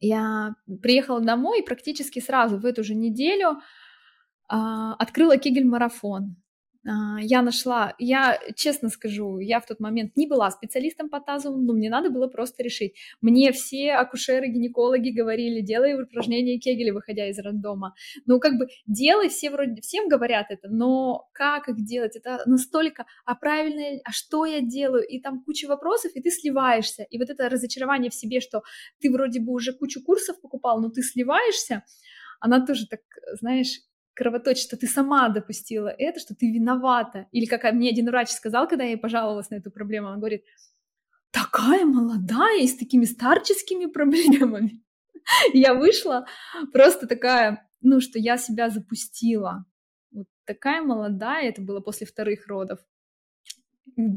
[0.00, 3.60] я приехала домой и практически сразу в эту же неделю
[4.48, 6.36] а, открыла кегель-марафон.
[6.86, 11.54] А, я нашла, я честно скажу, я в тот момент не была специалистом по тазу,
[11.54, 12.94] но мне надо было просто решить.
[13.20, 17.94] Мне все акушеры, гинекологи говорили, делай упражнения Кегеля, выходя из роддома.
[18.24, 22.16] Ну, как бы делай, все вроде, всем говорят это, но как их делать?
[22.16, 25.06] Это настолько, а правильно, а что я делаю?
[25.06, 27.02] И там куча вопросов, и ты сливаешься.
[27.10, 28.62] И вот это разочарование в себе, что
[29.00, 31.84] ты вроде бы уже кучу курсов покупал, но ты сливаешься,
[32.40, 33.00] она тоже так,
[33.38, 33.80] знаешь,
[34.20, 37.26] кровоточит, что ты сама допустила это, что ты виновата.
[37.32, 40.44] Или как мне один врач сказал, когда я ей пожаловалась на эту проблему, он говорит,
[41.30, 44.84] такая молодая и с такими старческими проблемами.
[45.54, 46.26] Я вышла
[46.72, 49.64] просто такая, ну, что я себя запустила.
[50.12, 52.78] Вот такая молодая, это было после вторых родов.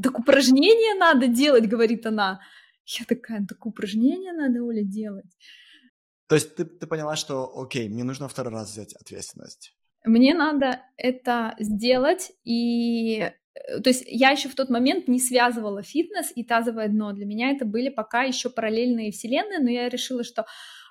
[0.02, 2.40] так упражнения надо делать, говорит она.
[2.86, 5.36] Я такая, так упражнения надо, Оля, делать.
[6.26, 9.74] То есть ты, ты поняла, что, окей, мне нужно второй раз взять ответственность.
[10.04, 15.82] Мне надо это сделать, и э, то есть я еще в тот момент не связывала
[15.82, 17.12] фитнес и тазовое дно.
[17.12, 20.44] Для меня это были пока еще параллельные вселенные, но я решила, что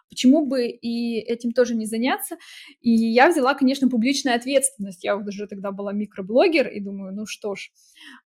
[0.09, 2.37] почему бы и этим тоже не заняться.
[2.81, 5.03] И я взяла, конечно, публичную ответственность.
[5.03, 7.71] Я уже тогда была микроблогер и думаю, ну что ж,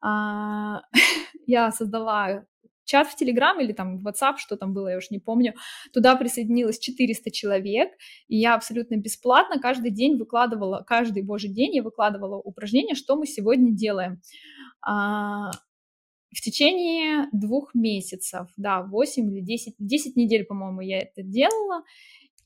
[0.02, 0.82] а,
[1.48, 2.46] я создала
[2.88, 5.54] чат в Телеграм или там в WhatsApp, что там было, я уж не помню.
[5.94, 7.92] Туда присоединилось 400 человек,
[8.28, 13.28] и я абсолютно бесплатно каждый день выкладывала, каждый божий день я выкладывала упражнения, что мы
[13.28, 14.22] сегодня делаем.
[14.82, 15.52] А,
[16.32, 21.84] в течение двух месяцев, да, 8 или 10, 10 недель, по-моему, я это делала,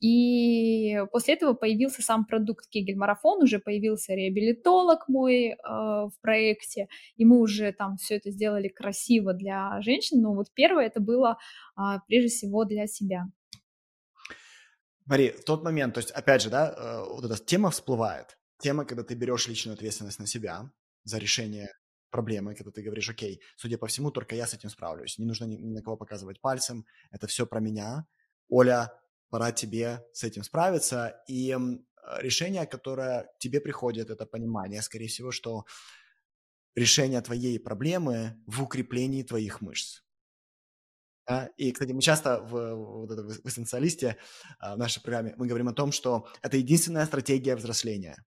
[0.01, 6.87] и после этого появился сам продукт Кегель Марафон, уже появился реабилитолог мой э, в проекте,
[7.17, 10.19] и мы уже там все это сделали красиво для женщин.
[10.21, 11.37] Но вот первое это было
[11.77, 13.27] э, прежде всего для себя.
[15.05, 18.39] Мари, тот момент, то есть опять же, да, э, вот эта тема всплывает.
[18.57, 20.71] Тема, когда ты берешь личную ответственность на себя
[21.03, 21.69] за решение
[22.09, 25.19] проблемы, когда ты говоришь, окей, судя по всему, только я с этим справлюсь.
[25.19, 28.07] Не нужно ни, ни на кого показывать пальцем, это все про меня.
[28.49, 28.91] Оля,
[29.31, 31.23] пора тебе с этим справиться.
[31.27, 31.57] И
[32.19, 35.65] решение, которое тебе приходит, это понимание, скорее всего, что
[36.75, 40.01] решение твоей проблемы в укреплении твоих мышц.
[41.55, 44.17] И, кстати, мы часто в, в, в, в эссенциалисте,
[44.59, 48.17] а, в нашей программе, мы говорим о том, что это единственная стратегия взросления.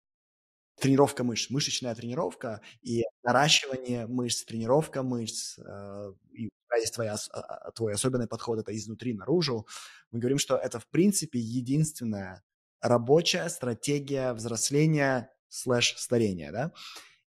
[0.80, 7.70] Тренировка мышц, мышечная тренировка и наращивание мышц, тренировка мышц, э, и есть твоя, а, а,
[7.72, 9.66] твой особенный подход, это изнутри наружу.
[10.10, 12.42] Мы говорим, что это, в принципе, единственная
[12.80, 16.72] рабочая стратегия взросления слэш старения, да,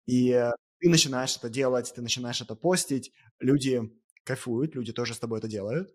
[0.06, 3.80] и э, ты начинаешь это делать, ты начинаешь это постить, люди
[4.24, 5.90] кайфуют, люди тоже с тобой это делают.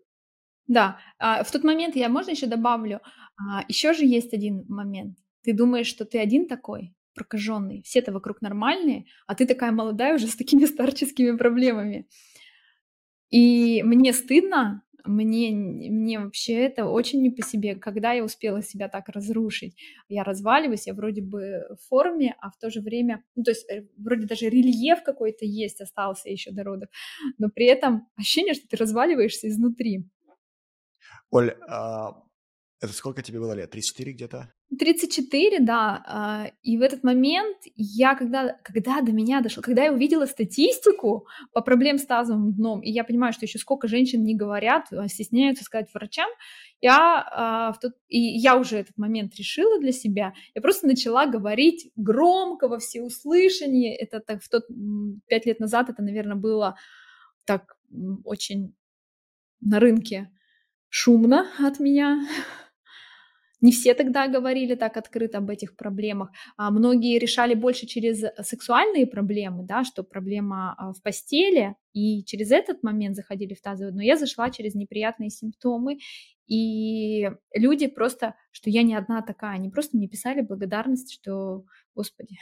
[0.66, 3.00] Да, а, в тот момент я, можно еще добавлю,
[3.68, 5.18] еще же есть один момент.
[5.42, 10.26] Ты думаешь, что ты один такой, прокаженный, все-то вокруг нормальные, а ты такая молодая уже
[10.26, 12.08] с такими старческими проблемами.
[13.32, 18.88] И мне стыдно, мне, мне вообще это очень не по себе, когда я успела себя
[18.88, 19.74] так разрушить.
[20.08, 23.68] Я разваливаюсь, я вроде бы в форме, а в то же время, ну, то есть
[23.70, 26.90] э, вроде даже рельеф какой-то есть, остался еще до родов,
[27.38, 30.10] но при этом ощущение, что ты разваливаешься изнутри.
[31.30, 32.22] Оль, а
[32.80, 33.70] это сколько тебе было лет?
[33.70, 34.52] 34 где-то?
[34.78, 36.02] 34, да.
[36.06, 41.26] А, и в этот момент я, когда, когда до меня дошло, когда я увидела статистику
[41.52, 45.08] по проблем с тазовым дном, и я понимаю, что еще сколько женщин не говорят, а
[45.08, 46.28] стесняются сказать врачам,
[46.80, 50.34] я, а, в тот, и я уже этот момент решила для себя.
[50.54, 53.96] Я просто начала говорить громко во всеуслышание.
[53.96, 54.64] Это так в тот
[55.26, 56.76] пять лет назад, это, наверное, было
[57.44, 57.76] так
[58.24, 58.74] очень
[59.60, 60.30] на рынке
[60.88, 62.26] шумно от меня.
[63.62, 66.30] Не все тогда говорили так открыто об этих проблемах.
[66.56, 72.50] А многие решали больше через сексуальные проблемы, да, что проблема а, в постели, и через
[72.50, 73.94] этот момент заходили в тазовую.
[73.94, 75.98] Но я зашла через неприятные симптомы,
[76.48, 82.38] и люди просто, что я не одна такая, они просто мне писали благодарность, что, господи,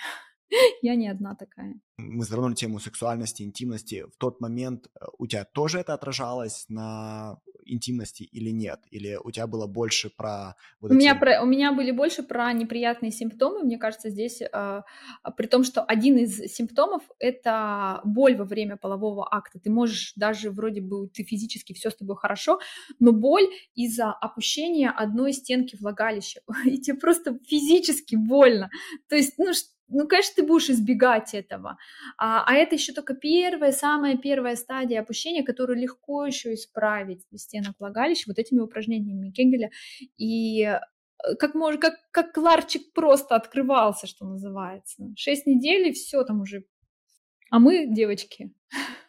[0.82, 1.80] я не одна такая.
[1.98, 4.04] Мы затронули тему сексуальности, интимности.
[4.12, 8.80] В тот момент э, у тебя тоже это отражалось на интимности или нет?
[8.90, 10.56] Или у тебя было больше про...
[10.80, 11.00] Вот у, эти...
[11.00, 13.62] меня про, у меня были больше про неприятные симптомы.
[13.62, 14.82] Мне кажется, здесь, э,
[15.36, 19.58] при том, что один из симптомов— это боль во время полового акта.
[19.60, 22.60] Ты можешь даже вроде бы, ты физически все с тобой хорошо,
[22.98, 26.40] но боль из-за опущения одной стенки влагалища.
[26.64, 28.70] И тебе просто физически больно.
[29.08, 29.52] То есть, ну,
[29.90, 31.76] ну, конечно, ты будешь избегать этого.
[32.16, 37.38] А, а это еще только первая, самая первая стадия опущения, которую легко еще исправить в
[37.38, 39.70] стенах влагалища вот этими упражнениями Кегеля.
[40.16, 40.80] И э,
[41.38, 45.04] как, может, как, как ларчик просто открывался, что называется.
[45.16, 46.64] Шесть недель, и все там уже.
[47.50, 48.54] А мы, девочки,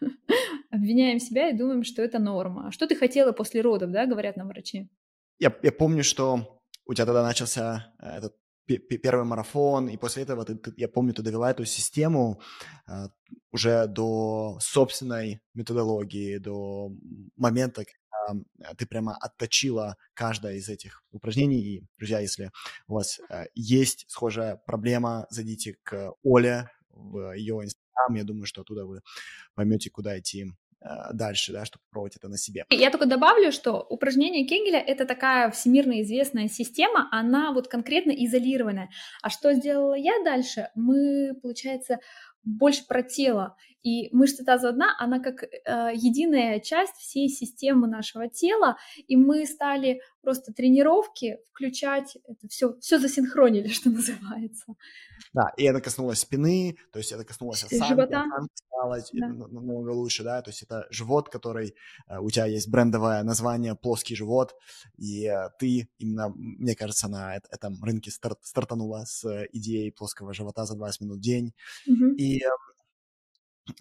[0.72, 2.68] обвиняем себя и думаем, что это норма.
[2.68, 4.90] А что ты хотела после родов, да, говорят нам врачи?
[5.38, 8.41] Я, я помню, что у тебя тогда начался э, этот
[8.78, 12.42] первый марафон, и после этого, ты, ты, я помню, ты довела эту систему
[12.90, 13.10] uh,
[13.52, 16.92] уже до собственной методологии, до
[17.36, 21.62] момента, когда ты прямо отточила каждое из этих упражнений.
[21.62, 22.52] И, друзья, если
[22.88, 28.62] у вас uh, есть схожая проблема, зайдите к Оле в ее инстаграм, я думаю, что
[28.62, 29.02] оттуда вы
[29.56, 30.61] поймете, куда идти Э,
[31.14, 32.66] дальше, да, чтобы пробовать это на себе.
[32.70, 38.90] Я только добавлю, что упражнение Кегеля— это такая всемирно известная система, она вот конкретно изолированная.
[39.22, 40.70] А что сделала я дальше?
[40.76, 42.00] Мы, получается,
[42.44, 43.56] больше про тело.
[43.84, 45.48] И мышца таза одна, она как э,
[45.94, 53.00] единая часть всей системы нашего тела, и мы стали просто тренировки включать, это все, все
[53.00, 54.74] засинхронили, что называется.
[55.34, 58.22] Да, и это коснулось спины, то есть это коснулось осанки, Живота.
[58.22, 59.28] осанка стала да.
[59.28, 61.76] намного лучше, да, то есть это живот, который,
[62.08, 64.56] э, у тебя есть брендовое название «плоский живот»,
[64.98, 70.66] и э, ты именно, мне кажется, на этом рынке старт, стартанула с идеей плоского живота
[70.66, 71.54] за 20 минут в день,
[71.88, 72.14] угу.
[72.18, 72.42] и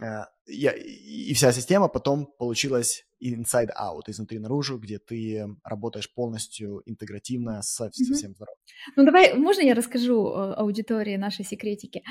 [0.01, 7.63] Э, и вся система потом получилась inside out, изнутри наружу, где ты работаешь полностью интегративно
[7.63, 8.59] со, со всем здоровьем.
[8.97, 12.03] Ну давай, можно я расскажу э, аудитории наши секретики?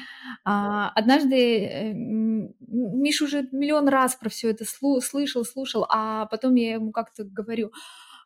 [0.45, 6.73] А, однажды э, Миш уже миллион раз про все это слышал, слушал, а потом я
[6.73, 7.71] ему как-то говорю,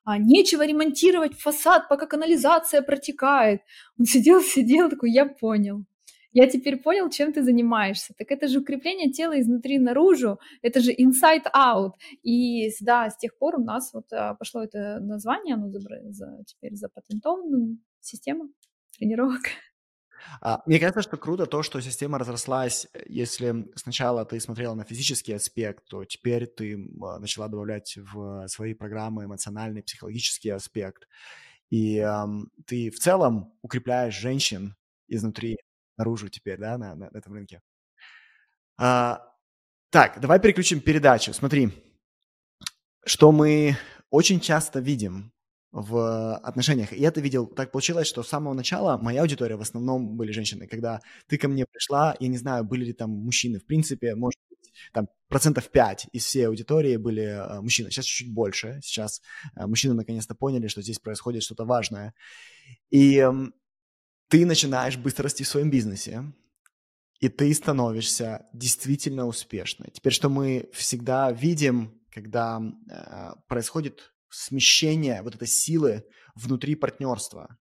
[0.06, 3.62] а, нечего ремонтировать фасад, пока канализация протекает.
[3.98, 5.86] Он сидел, сидел, такой, я понял
[6.34, 8.13] я теперь понял, чем ты занимаешься.
[8.17, 11.91] Так это же укрепление тела изнутри наружу, это же inside out.
[12.24, 16.76] И да, с тех пор у нас вот а, пошло это название, оно за, теперь
[16.76, 18.50] запатентовано, система
[18.98, 19.41] тренировок.
[20.41, 22.88] А, мне кажется, что круто то, что система разрослась.
[23.08, 28.74] Если сначала ты смотрела на физический аспект, то теперь ты а, начала добавлять в свои
[28.74, 31.08] программы эмоциональный, психологический аспект.
[31.69, 34.76] И эм, ты в целом укрепляешь женщин
[35.08, 35.58] изнутри
[35.98, 37.62] наружу теперь, да, на, на этом рынке.
[38.78, 39.22] А,
[39.90, 41.34] так, давай переключим передачу.
[41.34, 41.72] Смотри,
[43.06, 43.78] что мы
[44.10, 45.34] очень часто видим
[45.72, 46.94] в отношениях.
[46.94, 50.68] И это видел, так получилось, что с самого начала моя аудитория в основном были женщины.
[50.68, 53.60] Когда ты ко мне пришла, я не знаю, были ли там мужчины.
[53.60, 54.60] В принципе, может быть,
[54.94, 57.90] там процентов 5 из всей аудитории были э, мужчины.
[57.90, 58.80] Сейчас чуть-чуть больше.
[58.84, 59.20] Сейчас
[59.56, 62.14] э, мужчины наконец-то поняли, что здесь происходит что-то важное.
[62.92, 63.32] И э,
[64.28, 66.24] ты начинаешь быстро расти в своем бизнесе,
[67.20, 69.90] и ты становишься действительно успешной.
[69.92, 76.06] Теперь, что мы всегда видим, когда э, происходит смещение вот этой силы
[76.36, 77.58] внутри партнерства,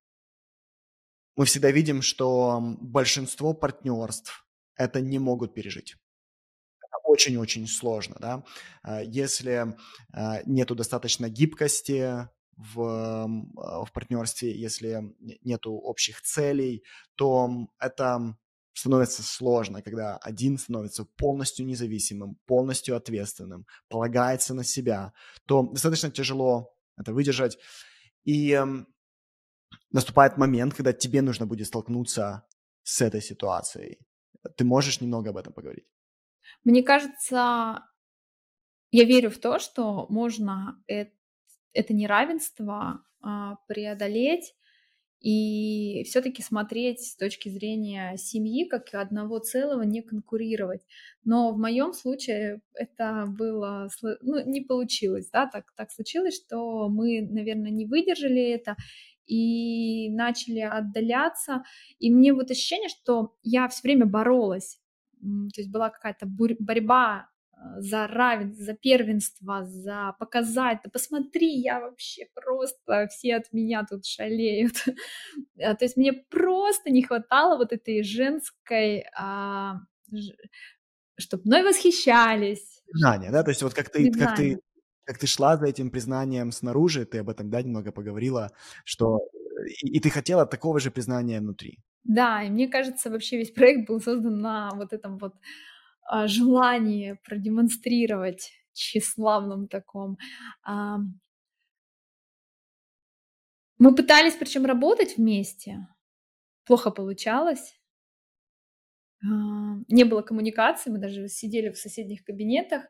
[1.37, 4.46] мы всегда видим, что большинство партнерств
[4.77, 5.96] это не могут пережить.
[7.05, 8.44] Очень-очень сложно, да.
[8.83, 9.77] Э, если
[10.12, 12.80] э, нету достаточно гибкости, в,
[13.56, 16.84] а, в партнерстве, если нету общих целей,
[17.16, 18.36] то это
[18.74, 25.12] становится сложно, когда один становится полностью независимым, полностью ответственным, полагается на себя,
[25.46, 27.58] то достаточно тяжело это выдержать.
[28.24, 28.58] И
[29.90, 32.46] наступает момент, когда тебе нужно будет столкнуться
[32.82, 33.98] с этой ситуацией.
[34.56, 35.86] Ты можешь немного об этом поговорить?
[36.64, 37.84] Мне кажется,
[38.90, 41.12] я верю в то, что можно это
[41.72, 44.54] это неравенство а, преодолеть
[45.22, 50.82] и все-таки смотреть с точки зрения семьи как одного целого, не конкурировать.
[51.24, 57.22] Но в моем случае это было, ну, не получилось, да, так, так случилось, что мы,
[57.22, 58.76] наверное, не выдержали это
[59.26, 61.62] и начали отдаляться.
[62.00, 64.80] И мне вот ощущение, что я все время боролась.
[65.20, 67.28] То есть была какая-то борьба
[67.79, 74.07] за равенство, за первенство, за показать, да посмотри, я вообще просто, все от меня тут
[74.07, 74.85] шалеют.
[75.61, 79.81] А, то есть мне просто не хватало вот этой женской, а,
[81.18, 82.83] чтобы мной восхищались.
[82.87, 84.61] Признание, да, то есть вот как ты, как ты,
[85.05, 88.51] как ты шла за этим признанием снаружи, ты об этом, да, немного поговорила,
[88.85, 89.20] что
[89.83, 91.79] и, и ты хотела такого же признания внутри.
[92.05, 95.35] Да, и мне кажется, вообще весь проект был создан на вот этом вот
[96.14, 100.18] а, желание продемонстрировать тщеславном таком.
[103.79, 105.88] Мы пытались причем работать вместе,
[106.66, 107.81] плохо получалось.
[109.25, 109.29] А,
[109.88, 112.85] не было коммуникации, мы даже сидели в соседних кабинетах,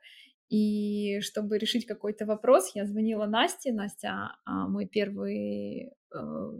[0.48, 3.72] и чтобы решить какой-то вопрос, я звонила Насте.
[3.72, 5.92] Настя а, мой первый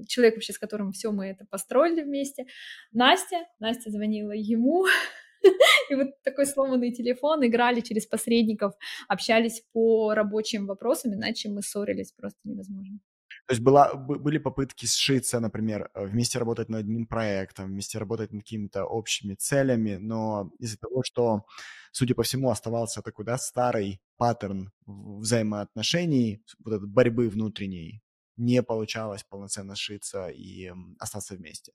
[0.07, 2.47] человек вообще, с которым все мы это построили вместе.
[2.93, 4.87] Настя, Настя звонила ему,
[5.91, 8.75] И вот такой сломанный телефон, играли через посредников,
[9.09, 12.99] общались по рабочим вопросам, иначе мы ссорились просто невозможно.
[13.47, 18.33] То есть была, были попытки сшиться, например, э, вместе работать над одним проектом, вместе работать
[18.33, 21.45] над какими-то общими целями, но из-за того, что,
[21.91, 28.03] судя по всему, оставался такой, да, старый паттерн взаимоотношений, вот этой борьбы внутренней,
[28.37, 31.73] не получалось полноценно сшиться и остаться вместе.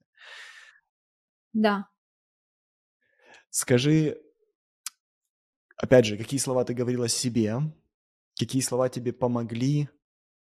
[1.52, 1.88] Да,
[3.50, 4.20] Скажи,
[5.76, 7.60] опять же, какие слова ты говорила себе,
[8.38, 9.88] какие слова тебе помогли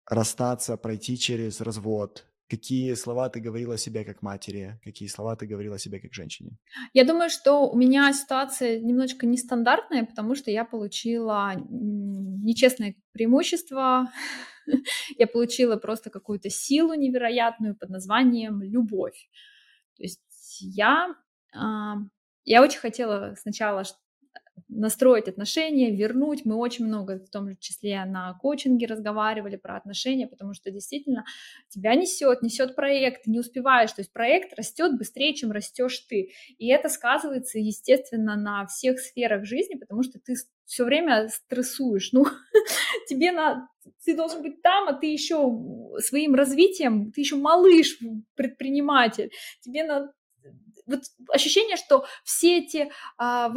[0.06, 4.78] расстаться, пройти через развод, Какие слова ты говорила себе как матери?
[4.84, 6.58] Какие слова ты говорила себе как женщине?
[6.92, 14.12] Я думаю, что у меня ситуация немножечко нестандартная, потому что я получила нечестное преимущество.
[15.18, 19.30] я получила просто какую-то силу невероятную под названием любовь.
[19.96, 21.14] То есть я,
[21.54, 21.94] а,
[22.44, 23.84] я очень хотела сначала
[24.68, 26.44] настроить отношения, вернуть.
[26.44, 31.24] Мы очень много, в том числе на коучинге разговаривали про отношения, потому что действительно
[31.68, 33.92] тебя несет, несет проект, ты не успеваешь.
[33.92, 36.30] То есть проект растет быстрее, чем растешь ты.
[36.58, 40.34] И это сказывается, естественно, на всех сферах жизни, потому что ты
[40.64, 42.12] все время стрессуешь.
[42.12, 42.26] Ну,
[43.08, 43.68] тебе на
[44.04, 45.36] ты должен быть там, а ты еще
[45.98, 47.98] своим развитием, ты еще малыш,
[48.34, 49.30] предприниматель,
[49.60, 50.12] тебе надо
[50.86, 53.50] вот ощущение, что все эти а,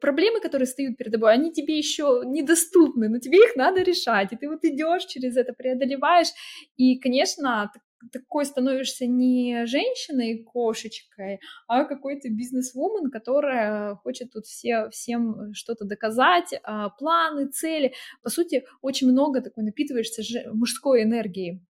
[0.00, 4.36] проблемы, которые стоят перед тобой, они тебе еще недоступны, но тебе их надо решать, и
[4.36, 6.28] ты вот идешь через это, преодолеваешь,
[6.76, 7.70] и, конечно,
[8.12, 16.54] такой становишься не женщиной, кошечкой, а какой-то бизнес-вумен, которая хочет тут все, всем что-то доказать,
[16.62, 17.94] а, планы, цели.
[18.22, 20.22] По сути, очень много такой напитываешься
[20.52, 21.62] мужской энергией.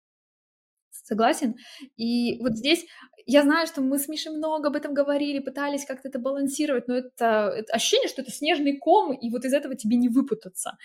[1.05, 1.55] Согласен?
[1.97, 2.83] И вот здесь
[3.27, 6.95] я знаю, что мы с Мишей много об этом говорили, пытались как-то это балансировать, но
[6.95, 10.77] это, это ощущение, что это снежный ком, и вот из этого тебе не выпутаться.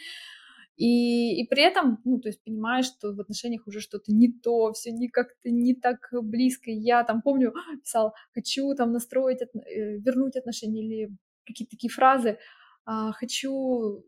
[0.77, 4.75] И, и при этом, ну, то есть понимаешь, что в отношениях уже что-то не то,
[4.75, 6.71] все не как-то не так близко.
[6.71, 11.11] Я там помню, писал, хочу там настроить, от, э, вернуть отношения или
[11.47, 12.39] какие-то такие фразы,
[12.85, 14.05] а, хочу,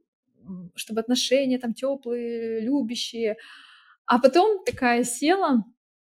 [0.74, 3.36] чтобы отношения там теплые, любящие.
[4.04, 5.64] А потом такая села,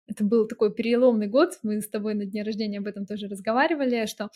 [0.08, 4.06] это был такой переломный год, мы с тобой на дне рождения об этом тоже разговаривали,
[4.06, 4.30] что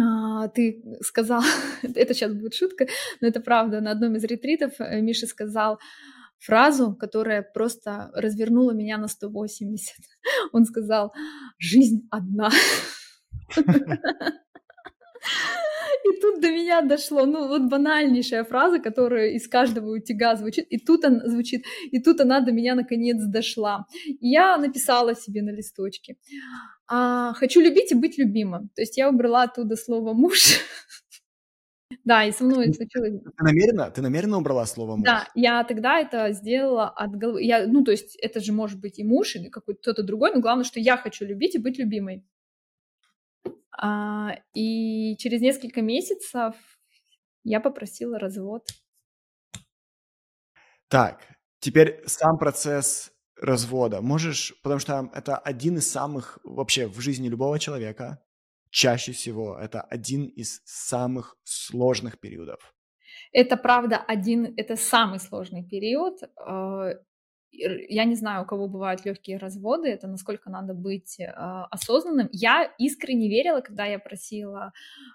[0.00, 1.42] а, ты сказал,
[1.82, 2.86] это сейчас будет шутка,
[3.20, 5.78] но это правда, на одном из ретритов э, Миша сказал
[6.38, 9.96] фразу, которая просто развернула меня на 180.
[10.52, 11.12] Он сказал,
[11.58, 12.50] жизнь одна.
[16.04, 20.78] И тут до меня дошло, ну вот банальнейшая фраза, которая из каждого утюга звучит, и
[20.78, 23.86] тут она звучит, и тут она до меня наконец дошла.
[24.06, 26.16] И я написала себе на листочке,
[26.86, 28.68] а, хочу любить и быть любимым.
[28.74, 30.60] То есть я убрала оттуда слово муж.
[32.04, 33.22] Да, и со мной случилось...
[33.22, 35.04] Ты намеренно, ты намеренно убрала слово муж?
[35.04, 37.42] Да, я тогда это сделала от головы.
[37.42, 40.40] Я, ну, то есть это же может быть и муж, или какой-то кто-то другой, но
[40.40, 42.24] главное, что я хочу любить и быть любимой.
[43.76, 46.54] А, и через несколько месяцев
[47.42, 48.66] я попросила развод.
[50.88, 51.20] Так,
[51.58, 54.00] теперь сам процесс развода.
[54.00, 58.22] Можешь, потому что это один из самых вообще в жизни любого человека,
[58.70, 62.74] чаще всего это один из самых сложных периодов.
[63.32, 66.20] Это правда один, это самый сложный период.
[67.56, 71.26] Я не знаю, у кого бывают легкие разводы, это насколько надо быть э,
[71.70, 72.28] осознанным.
[72.32, 74.72] Я искренне верила, когда я просила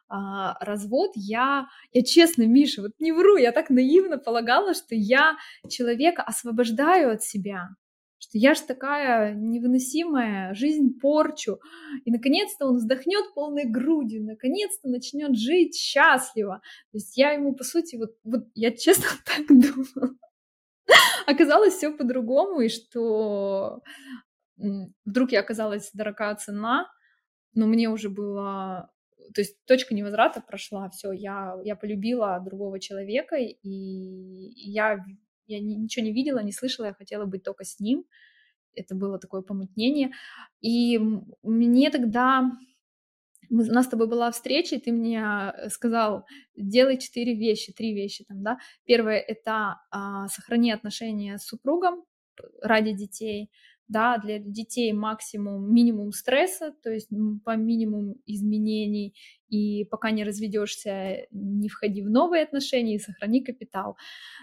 [0.09, 0.15] э,
[0.61, 5.37] развод, я, я честно, Миша, вот не вру, я так наивно полагала, что я
[5.69, 7.69] человека освобождаю от себя,
[8.19, 11.59] что я же такая невыносимая, жизнь порчу.
[12.05, 16.61] И наконец-то он вздохнет полной грудью, наконец-то начнет жить счастливо.
[16.91, 20.15] То есть я ему, по сути, вот, вот я честно так думала
[21.29, 23.81] оказалось все по-другому, и что
[25.05, 26.87] вдруг я оказалась дорога цена,
[27.53, 28.91] но мне уже было...
[29.33, 35.05] То есть точка невозврата прошла, все, я, я полюбила другого человека, и я,
[35.45, 38.05] я ничего не видела, не слышала, я хотела быть только с ним.
[38.73, 40.11] Это было такое помутнение.
[40.61, 40.99] И
[41.43, 42.51] мне тогда
[43.49, 46.25] мы, у нас с тобой была встреча, и ты мне э, сказал,
[46.55, 48.59] делай четыре вещи, три вещи там, да.
[48.85, 52.03] Первое— это а, сохрани отношения с супругом
[52.61, 53.49] ради детей,
[53.87, 57.09] да, для детей максимум, минимум стресса, то есть
[57.43, 59.15] по минимум изменений,
[59.47, 63.97] и пока не разведешься, не входи в новые отношения и сохрани капитал.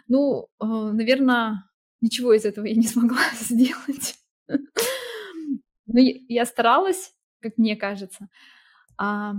[0.08, 1.64] Ну, э, наверное,
[2.00, 4.16] ничего из этого я не смогла сделать.
[4.48, 8.28] Но я старалась, как мне кажется.
[8.98, 9.34] А,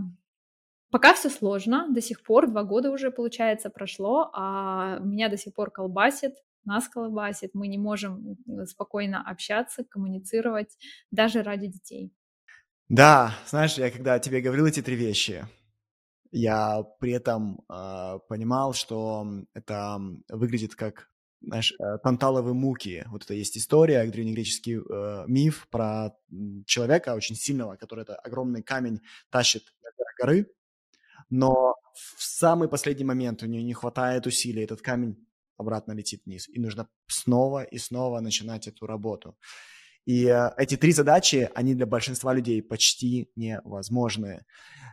[0.91, 5.53] пока все сложно, до сих пор, два года уже, получается, прошло, а меня до сих
[5.53, 6.33] пор колбасит,
[6.65, 10.77] нас колбасит, мы не можем спокойно общаться, коммуницировать,
[11.11, 12.13] даже ради детей.
[12.89, 15.45] Да, знаешь, я когда тебе говорил эти три вещи,
[16.31, 19.99] я при этом э, понимал, что это
[20.29, 21.09] выглядит как
[21.41, 23.03] знаешь, э, танталовые муки.
[23.07, 26.11] Вот это есть история, древнегреческий э, миф про
[26.65, 30.47] человека очень сильного, который это огромный камень тащит на горы,
[31.29, 35.17] но в самый последний момент у нее не хватает усилий, этот камень
[35.57, 39.37] обратно летит вниз, и нужно снова и снова начинать эту работу.
[40.05, 44.45] И э, эти три задачи, они для большинства людей почти невозможны.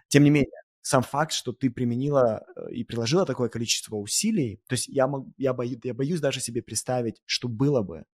[0.09, 4.75] Тем не менее, сам факт, что ты применила э, и приложила такое количество усилий, то
[4.75, 8.05] есть я, я, боюсь, я боюсь даже себе представить, что было бы,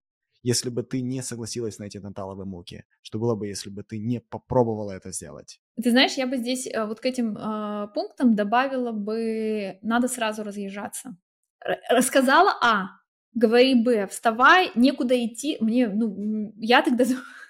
[0.44, 2.84] если бы ты не согласилась на эти наталовые муки?
[3.02, 5.60] Что было бы, если бы ты не попробовала это сделать?
[5.82, 10.44] Ты знаешь, я бы здесь э, вот к этим э, пунктам добавила бы, надо сразу
[10.44, 11.16] разъезжаться.
[11.90, 12.86] Рассказала А,
[13.34, 15.58] говори Б, вставай, некуда идти.
[15.60, 17.04] Мне, ну, я тогда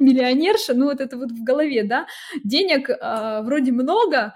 [0.00, 2.06] миллионерша, ну вот это вот в голове, да,
[2.44, 4.34] денег э, вроде много,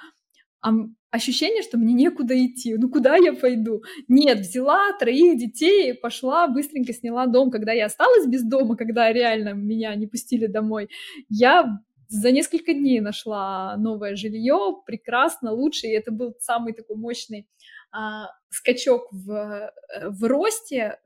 [0.61, 0.72] а
[1.11, 2.74] ощущение, что мне некуда идти.
[2.76, 3.82] Ну, куда я пойду?
[4.09, 7.53] Нет, взяла троих детей, пошла, быстренько сняла дом.
[7.53, 10.88] Когда я осталась без дома, когда реально меня не пустили домой,
[11.28, 11.78] я
[12.09, 17.49] за несколько дней нашла новое жилье, прекрасно, лучше, и это был самый такой мощный
[17.92, 19.70] а, скачок в, э,
[20.09, 20.99] в росте,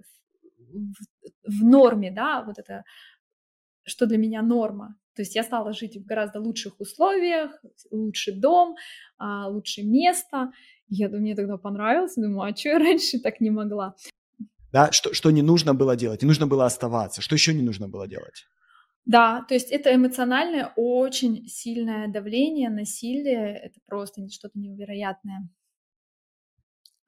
[0.58, 2.84] в, в норме, да, вот это,
[3.88, 4.96] что для меня норма.
[5.14, 7.50] То есть я стала жить в гораздо лучших условиях,
[7.90, 8.76] лучший дом,
[9.18, 10.52] а, лучшее место.
[10.88, 13.96] Я думаю, мне тогда понравилось, думаю, а что я раньше так не могла?
[14.72, 17.88] Да, что, что не нужно было делать, не нужно было оставаться, что еще не нужно
[17.88, 18.46] было делать?
[19.06, 25.48] Да, то есть это эмоциональное очень сильное давление, насилие, это просто что-то невероятное.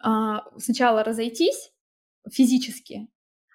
[0.02, 1.72] А, сначала разойтись
[2.32, 3.08] физически,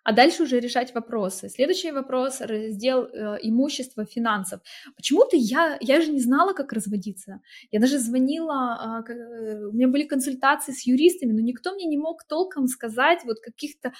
[0.05, 1.49] а дальше уже решать вопросы.
[1.49, 4.61] Следующий вопрос— раздел э, имущества, финансов.
[4.95, 7.41] Почему-то я, я же не знала, как разводиться.
[7.71, 12.23] Я даже звонила, э, у меня были консультации с юристами, но никто мне не мог
[12.27, 13.93] толком сказать вот каких-то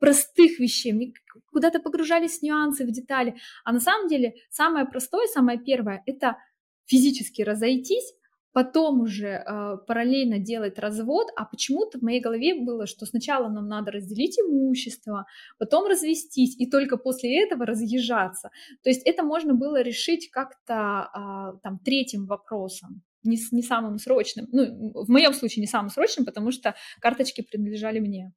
[0.00, 1.12] простых вещей, мне
[1.52, 3.36] куда-то погружались нюансы в детали.
[3.64, 6.36] А на самом деле самое простое, самое первое— это
[6.84, 8.12] физически разойтись,
[8.54, 13.68] потом уже э, параллельно делать развод, а почему-то в моей голове было, что сначала нам
[13.68, 15.26] надо разделить имущество,
[15.58, 18.50] потом развестись, и только после этого разъезжаться.
[18.82, 24.46] То есть это можно было решить как-то э, там третьим вопросом, не, не самым срочным.
[24.52, 28.32] Ну, в моем случае не самым срочным, потому что карточки принадлежали мне.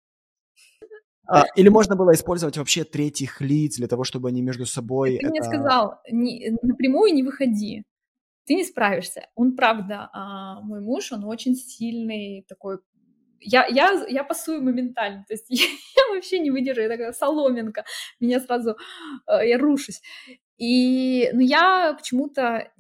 [1.28, 5.18] А, или можно было использовать вообще третьих лиц для того, чтобы они между собой...
[5.18, 5.30] Ты это...
[5.30, 7.84] мне сказал, не, напрямую не выходи
[8.48, 9.28] ты не справишься.
[9.36, 12.80] Он, правда, а, мой муж, он очень сильный такой
[13.40, 17.86] я, я, я пасую моментально, то есть я, я вообще не выдержу, я такая соломинка,
[18.20, 18.78] меня сразу,
[19.28, 20.02] э, я рушусь.
[20.58, 22.72] И, ну, я почему-то,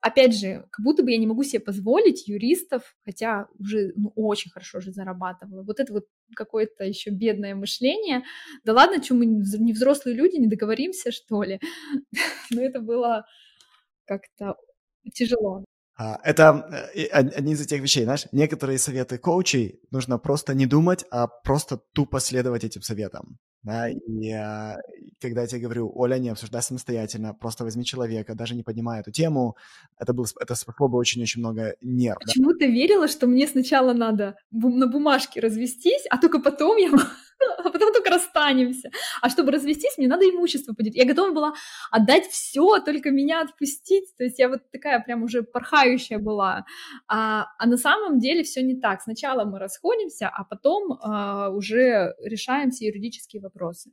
[0.00, 4.50] опять же, как будто бы я не могу себе позволить юристов, хотя уже, ну, очень
[4.50, 5.62] хорошо же зарабатывала.
[5.62, 6.04] Вот это вот
[6.36, 8.24] какое-то еще бедное мышление.
[8.64, 11.60] Да ладно, что мы не взрослые люди, не договоримся, что ли?
[12.50, 13.24] Но это было
[14.04, 14.56] как-то
[15.10, 15.64] тяжело.
[16.00, 21.04] А, это э, одни из этих вещей, знаешь, некоторые советы коучей нужно просто не думать,
[21.10, 23.38] а просто тупо следовать этим советам.
[23.64, 24.76] Да, и а,
[25.20, 29.10] когда я тебе говорю, Оля, не обсуждай самостоятельно, просто возьми человека, даже не поднимая эту
[29.10, 29.56] тему,
[29.98, 32.18] это, был, это спасло бы очень-очень много нерв.
[32.24, 32.58] Почему да?
[32.60, 36.90] ты верила, что мне сначала надо на бумажке развестись, а только потом я
[37.58, 38.90] а потом только расстанемся.
[39.20, 40.96] А чтобы развестись, мне надо имущество поделить.
[40.96, 41.54] Я готова была
[41.90, 44.16] отдать все, только меня отпустить.
[44.16, 46.64] То есть я вот такая прям уже порхающая была.
[47.06, 49.02] А, а на самом деле все не так.
[49.02, 53.90] Сначала мы расходимся, а потом а, уже решаем все юридические вопросы.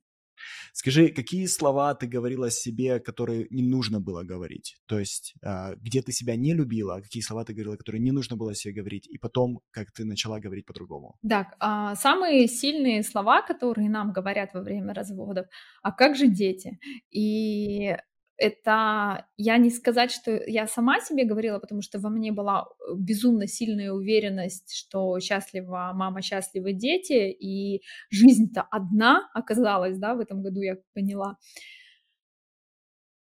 [0.73, 4.77] Скажи, какие слова ты говорила себе, которые не нужно было говорить?
[4.85, 8.11] То есть, а, где ты себя не любила, а какие слова ты говорила, которые не
[8.11, 11.15] нужно было себе говорить, и потом, как ты начала говорить по-другому?
[11.23, 15.45] Да, а, самые сильные слова, которые нам говорят во время разводов,
[15.81, 16.79] а как же дети?
[17.11, 17.95] И
[18.37, 22.93] это я не сказать, что я сама себе говорила, потому что во мне была э,
[22.95, 30.41] безумно сильная уверенность, что счастлива мама, счастливы дети, и жизнь-то одна оказалась, да, в этом
[30.41, 31.37] году я поняла.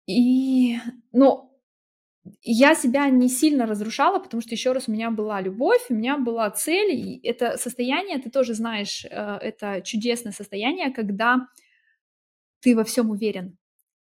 [0.08, 0.78] И,
[1.12, 1.52] но
[2.44, 6.18] я себя не сильно разрушала, потому что еще раз у меня была любовь, у меня
[6.18, 11.48] была цель, и это состояние, ты тоже знаешь, э, это чудесное состояние, когда
[12.60, 13.58] ты во всем уверен,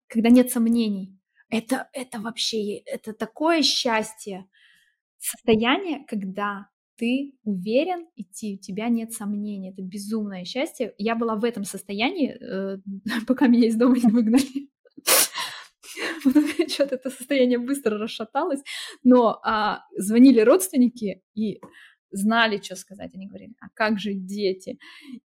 [0.08, 1.18] когда нет сомнений.
[1.50, 4.48] Это, это вообще, это такое счастье,
[5.18, 10.94] состояние, когда ты уверен идти, у тебя нет сомнений, это безумное счастье.
[10.98, 12.78] Я была в этом состоянии, э,
[13.26, 14.68] пока меня из дома не выгнали.
[16.68, 18.60] Что-то это состояние быстро расшаталось,
[19.02, 21.60] но а, звонили родственники и
[22.10, 23.14] знали, что сказать.
[23.14, 24.78] Они говорили, а как же дети?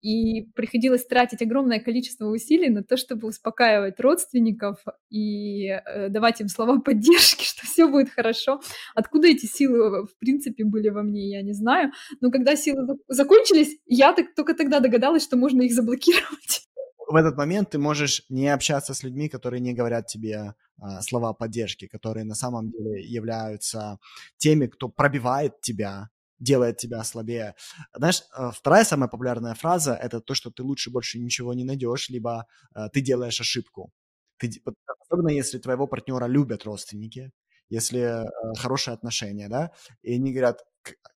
[0.00, 6.48] И приходилось тратить огромное количество усилий на то, чтобы успокаивать родственников и э, давать им
[6.48, 8.60] слова поддержки, что все будет хорошо.
[8.94, 11.92] Откуда эти силы, в принципе, были во мне, я не знаю.
[12.20, 16.66] Но когда силы закончились, я так, только тогда догадалась, что можно их заблокировать.
[17.10, 21.32] в этот момент ты можешь не общаться с людьми, которые не говорят тебе а, слова
[21.32, 23.98] поддержки, которые на самом деле являются
[24.36, 26.08] теми, кто пробивает тебя,
[26.40, 27.54] делает тебя слабее.
[27.94, 32.08] Знаешь, а, вторая самая популярная фраза– это то, что ты лучше больше ничего не найдешь,
[32.08, 33.92] либо а, ты делаешь ошибку.
[34.38, 34.50] Ты,
[34.98, 37.30] особенно если твоего партнера любят родственники,
[37.68, 38.26] если э,
[38.58, 39.70] хорошие отношения, да,
[40.02, 40.64] и они говорят,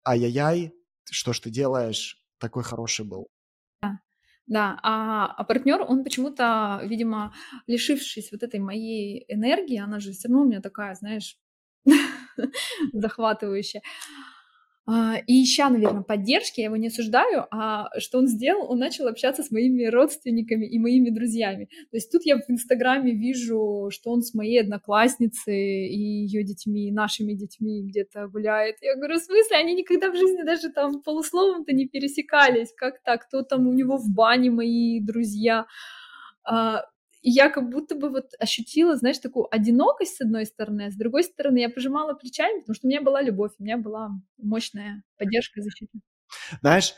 [0.03, 0.73] ай-яй-яй,
[1.09, 3.29] что ж ты делаешь, такой хороший был.
[4.47, 4.79] Да.
[4.83, 7.33] А, а партнер, он почему-то, видимо,
[7.67, 11.37] лишившись вот этой моей энергии, она же все равно у меня такая, знаешь,
[12.93, 13.81] захватывающая,
[14.89, 18.69] и ища, наверное, поддержки, я его не осуждаю, а что он сделал?
[18.69, 21.69] Он начал общаться с моими родственниками и моими друзьями.
[21.91, 26.87] То есть тут я в Инстаграме вижу, что он с моей одноклассницей и ее детьми,
[26.87, 28.77] и нашими детьми где-то гуляет.
[28.81, 29.57] Я говорю, в смысле?
[29.57, 32.73] Они никогда в жизни даже там полусловом-то не пересекались.
[32.75, 33.27] Как так?
[33.27, 35.67] Кто там у него в бане мои друзья?
[37.21, 40.95] И я как будто бы вот ощутила, знаешь, такую одинокость с одной стороны, а с
[40.95, 45.03] другой стороны я пожимала плечами, потому что у меня была любовь, у меня была мощная
[45.17, 45.99] поддержка защита.
[46.61, 46.95] Знаешь,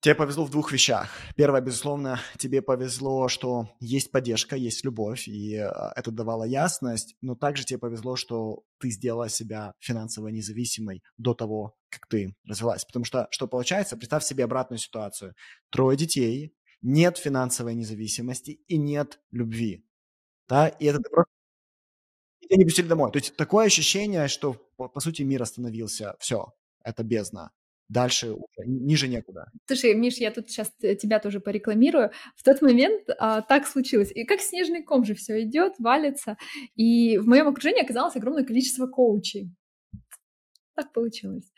[0.00, 1.10] Тебе повезло в двух вещах.
[1.34, 7.34] Первое, безусловно, тебе повезло, что есть поддержка, есть любовь, и а, это давало ясность, но
[7.34, 12.84] также тебе повезло, что ты сделала себя финансово независимой до того, как ты развелась.
[12.84, 15.34] Потому что, что получается, представь себе обратную ситуацию.
[15.68, 19.84] Трое детей, нет финансовой независимости и нет любви.
[20.48, 21.30] Да, и это просто...
[22.48, 23.12] И не пустили домой.
[23.12, 26.16] То есть такое ощущение, что, по, по сути, мир остановился.
[26.18, 27.50] Все, это бездна.
[27.88, 29.50] Дальше уже ниже некуда.
[29.66, 32.10] Слушай, Миш, я тут сейчас тебя тоже порекламирую.
[32.36, 34.12] В тот момент а, так случилось.
[34.14, 36.36] И как снежный ком же все идет, валится.
[36.74, 39.50] И в моем окружении оказалось огромное количество коучей.
[40.74, 41.50] Так получилось.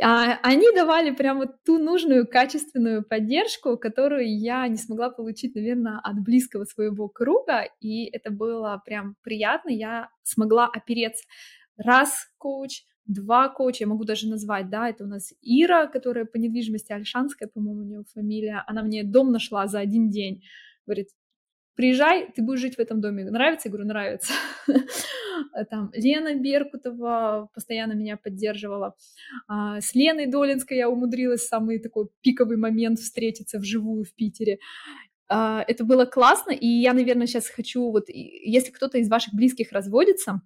[0.00, 5.98] А, они давали прям вот ту нужную качественную поддержку, которую я не смогла получить, наверное,
[5.98, 11.24] от близкого своего круга, и это было прям приятно, я смогла опереться.
[11.76, 16.36] Раз коуч, два коуча, я могу даже назвать, да, это у нас Ира, которая по
[16.36, 20.44] недвижимости Альшанская, по-моему, у нее фамилия, она мне дом нашла за один день,
[20.86, 21.08] говорит,
[21.78, 23.24] приезжай, ты будешь жить в этом доме.
[23.30, 23.68] Нравится?
[23.68, 24.32] Я говорю, нравится.
[25.70, 28.96] Там Лена Беркутова постоянно меня поддерживала.
[29.46, 34.58] А, с Леной Долинской я умудрилась самый такой пиковый момент встретиться вживую в Питере.
[35.28, 39.70] А, это было классно, и я, наверное, сейчас хочу, вот если кто-то из ваших близких
[39.70, 40.40] разводится,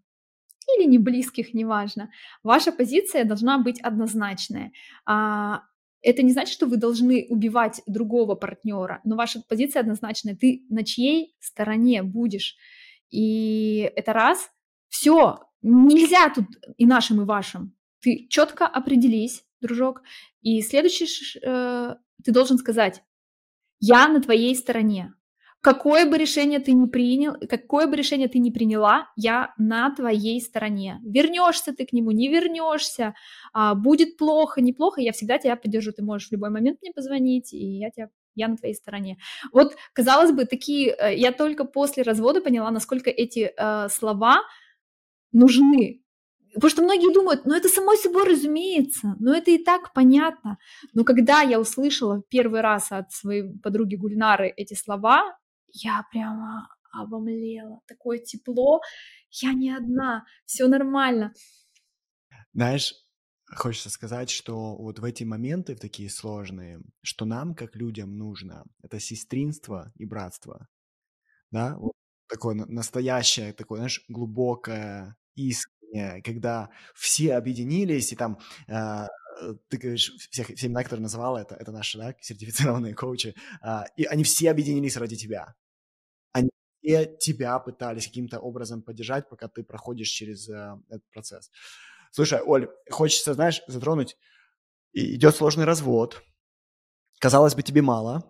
[0.77, 2.11] или не близких, неважно,
[2.43, 4.71] ваша позиция должна быть однозначная.
[5.07, 5.63] А,
[6.03, 10.37] это не значит, что вы должны убивать другого партнера, но ваша позиция однозначная.
[10.37, 12.57] Ты на чьей стороне будешь?
[13.11, 14.51] И это раз.
[14.89, 16.47] Все, нельзя тут
[16.77, 17.75] и нашим, и вашим.
[18.01, 20.03] Ты четко определись, дружок.
[20.43, 21.07] И следующий,
[21.41, 21.95] э,
[22.25, 23.03] ты должен сказать,
[23.79, 25.15] я на твоей стороне.
[25.63, 30.41] Какое бы решение ты ни принял, какое бы решение ты ни приняла, я на твоей
[30.41, 31.01] стороне.
[31.05, 33.15] Вернешься ты к нему, не вернешься,
[33.53, 35.93] а, будет плохо, неплохо, я всегда тебя поддержу.
[35.93, 39.19] Ты можешь в любой момент мне позвонить, и я тебя я на твоей стороне.
[39.53, 44.41] Вот, казалось бы, такие, э, я только после развода поняла, насколько эти э, слова
[45.33, 46.03] нужны.
[46.55, 50.59] Потому что многие думают, ну это само собой разумеется, ну это и так понятно.
[50.93, 55.37] Но когда я услышала первый раз от своей подруги Гульнары эти слова,
[55.73, 57.81] я прямо обомлела.
[57.87, 58.81] Такое тепло,
[59.31, 61.33] я не одна, все нормально.
[62.53, 62.95] Знаешь,
[63.47, 68.65] хочется сказать, что вот в эти моменты, в такие сложные, что нам, как людям, нужно,
[68.83, 70.69] это сестринство и братство.
[71.51, 71.93] Да, вот
[72.29, 79.07] такое настоящее, такое, знаешь, глубокое, искреннее, когда все объединились, и там э,
[79.69, 84.05] ты говоришь, всех, все имена, которые называла, это, это наши, да, сертифицированные коучи, э, и
[84.05, 85.55] они все объединились ради тебя
[86.83, 91.51] все тебя пытались каким-то образом поддержать, пока ты проходишь через э, этот процесс.
[92.11, 94.17] Слушай, Оль, хочется, знаешь, затронуть,
[94.93, 96.23] идет сложный развод,
[97.21, 98.25] казалось бы, тебе мало,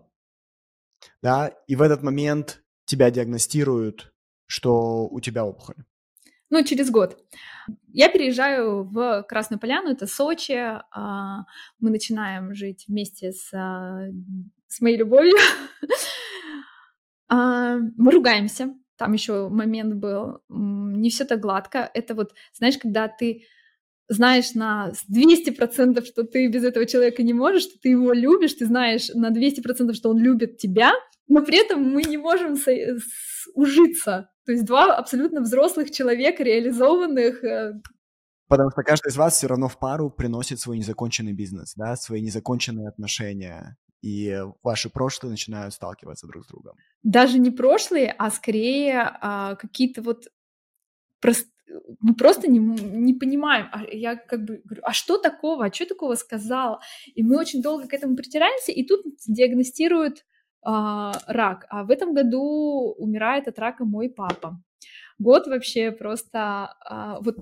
[1.22, 4.12] да, и в этот момент тебя диагностируют,
[4.46, 5.76] что у тебя опухоль.
[6.50, 7.18] Ну, через год.
[7.88, 10.52] Я переезжаю в Красную Поляну, это Сочи.
[10.52, 11.46] А,
[11.80, 14.08] мы начинаем жить вместе с, а,
[14.68, 15.32] с моей любовью.
[17.32, 18.74] А, мы ругаемся.
[18.98, 20.40] Там еще момент был.
[20.50, 21.90] Не все так гладко.
[21.94, 23.44] Это вот, знаешь, когда ты
[24.08, 28.66] знаешь на 200%, что ты без этого человека не можешь, что ты его любишь, ты
[28.66, 30.92] знаешь на 200%, что он любит тебя,
[31.26, 32.98] но при этом мы не можем со-
[33.54, 34.28] ужиться.
[34.44, 37.42] То есть два абсолютно взрослых человека, реализованных.
[37.44, 37.80] Э,
[38.48, 42.20] Потому что каждый из вас все равно в пару приносит свой незаконченный бизнес, да, свои
[42.20, 46.76] незаконченные отношения, и ваши прошлые начинают сталкиваться друг с другом?
[47.02, 50.28] Даже не прошлые, а скорее а, какие-то вот
[51.20, 51.48] прост...
[52.00, 53.68] мы просто не, не понимаем.
[53.72, 56.80] А я как бы говорю, а что такого, а что такого сказала?
[57.14, 60.24] И мы очень долго к этому притираемся, и тут диагностируют
[60.62, 61.66] а, рак.
[61.70, 64.60] А в этом году умирает от рака мой папа.
[65.18, 67.36] Год вообще просто а, вот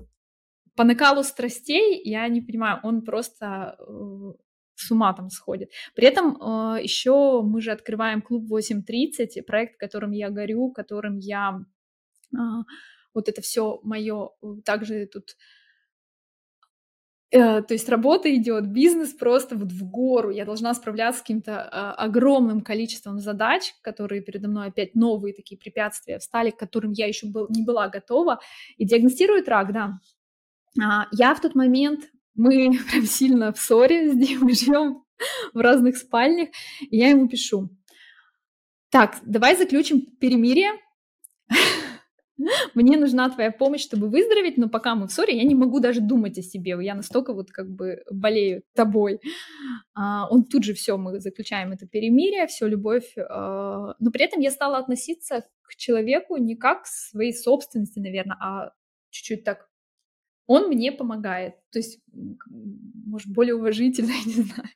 [0.75, 4.33] по накалу страстей я не понимаю, он просто э,
[4.81, 5.71] с ума там сходит.
[5.95, 11.61] При этом э, еще мы же открываем клуб 8.30, проект, которым я горю, которым я
[12.33, 12.37] э,
[13.13, 14.29] вот это все мое
[14.63, 15.35] также тут
[17.31, 20.29] э, то есть работа идет, бизнес просто вот в гору.
[20.29, 25.57] Я должна справляться с каким-то э, огромным количеством задач, которые передо мной опять новые такие
[25.57, 28.39] препятствия встали, к которым я еще был, не была готова.
[28.77, 29.99] И диагностирует рак, да.
[30.79, 35.03] А, я в тот момент мы прям сильно в ссоре с Димой, живем
[35.53, 37.69] в разных спальнях, и я ему пишу,
[38.89, 40.71] так, давай заключим перемирие,
[42.73, 46.01] мне нужна твоя помощь, чтобы выздороветь, но пока мы в ссоре, я не могу даже
[46.01, 49.19] думать о себе, я настолько вот как бы болею тобой.
[49.93, 54.41] А, он тут же все, мы заключаем это перемирие, все любовь, а, но при этом
[54.41, 58.73] я стала относиться к человеку не как к своей собственности, наверное, а
[59.09, 59.70] чуть-чуть так
[60.47, 61.55] он мне помогает.
[61.71, 61.99] То есть,
[62.45, 64.69] может, более уважительно, я не знаю.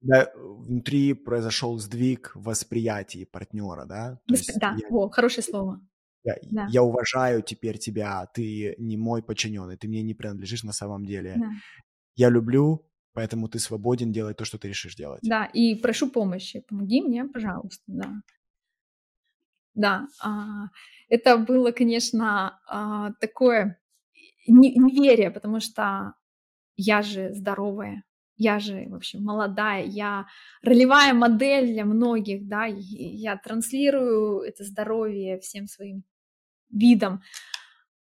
[0.00, 4.18] Да, внутри произошел сдвиг в восприятии партнера, да?
[4.26, 4.50] То Восп...
[4.56, 4.88] Да, я...
[4.88, 5.80] О, хорошее слово.
[6.24, 6.66] Я, да.
[6.70, 11.34] я уважаю теперь тебя, ты не мой подчиненный, ты мне не принадлежишь на самом деле.
[11.36, 11.50] Да.
[12.14, 15.20] Я люблю, поэтому ты свободен делать то, что ты решишь делать.
[15.22, 18.22] Да, и прошу помощи, помоги мне, пожалуйста, да.
[19.74, 20.66] Да, а,
[21.08, 23.80] это было, конечно, а, такое
[24.46, 26.14] неверие, потому что
[26.76, 28.04] я же здоровая,
[28.36, 30.26] я же, в общем, молодая, я
[30.62, 36.04] ролевая модель для многих, да, я транслирую это здоровье всем своим
[36.70, 37.22] видом.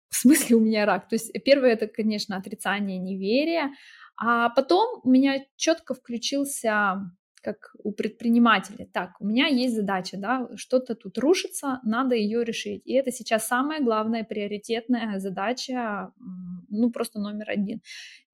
[0.09, 1.09] В смысле у меня рак?
[1.09, 3.73] То есть первое это, конечно, отрицание неверия,
[4.17, 7.11] а потом у меня четко включился
[7.47, 8.89] как у предпринимателя.
[8.93, 12.83] Так, у меня есть задача, да, что-то тут рушится, надо ее решить.
[12.85, 16.11] И это сейчас самая главная приоритетная задача,
[16.69, 17.83] ну, просто номер один.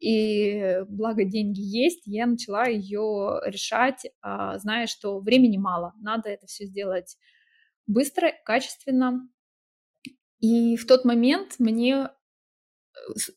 [0.00, 6.46] И благо деньги есть, я начала ее решать, а, зная, что времени мало, надо это
[6.46, 7.18] все сделать
[7.86, 9.28] быстро, качественно.
[10.40, 12.08] И в тот момент мне, э,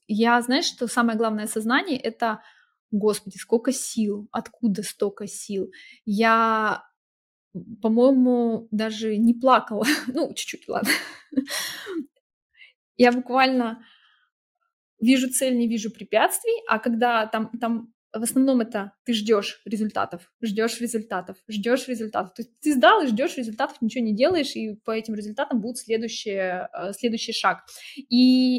[0.08, 2.42] я, знаешь, что самое главное сознание— это
[2.92, 5.72] Господи, сколько сил, откуда столько сил.
[6.06, 6.84] Я,
[7.82, 9.86] по-моему, даже не плакала.
[10.08, 10.92] ну, чуть-чуть, ладно.
[12.98, 13.86] Я буквально
[15.02, 20.32] вижу цель, не вижу препятствий, а когда там, там в основном это ты ждешь результатов,
[20.42, 22.34] ждешь результатов, ждешь результатов.
[22.34, 25.78] То есть ты сдал и ждешь результатов, ничего не делаешь, и по этим результатам будет
[25.78, 27.60] следующий, э, следующий шаг.
[27.98, 28.16] И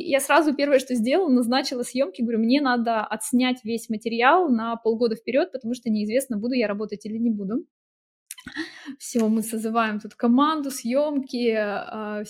[0.08, 5.16] я сразу первое, что сделала, назначила съемки, говорю, мне надо отснять весь материал на полгода
[5.16, 7.66] вперед, потому что неизвестно, буду я работать или не буду.
[8.98, 12.24] Все, мы созываем тут команду, съемки, э,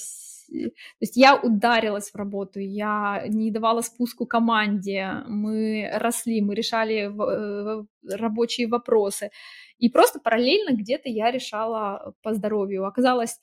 [0.48, 7.10] то есть я ударилась в работу, я не давала спуску команде, мы росли, мы решали
[7.10, 9.30] э, рабочие вопросы.
[9.78, 12.86] И просто параллельно где-то я решала по здоровью.
[12.86, 13.40] Оказалось,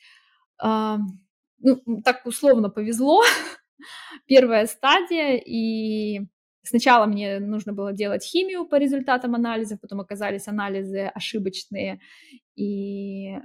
[0.61, 3.21] ну, так условно повезло,
[4.25, 6.21] первая стадия, и
[6.63, 11.99] сначала мне нужно было делать химию по результатам анализов, потом оказались анализы ошибочные,
[12.55, 13.37] и,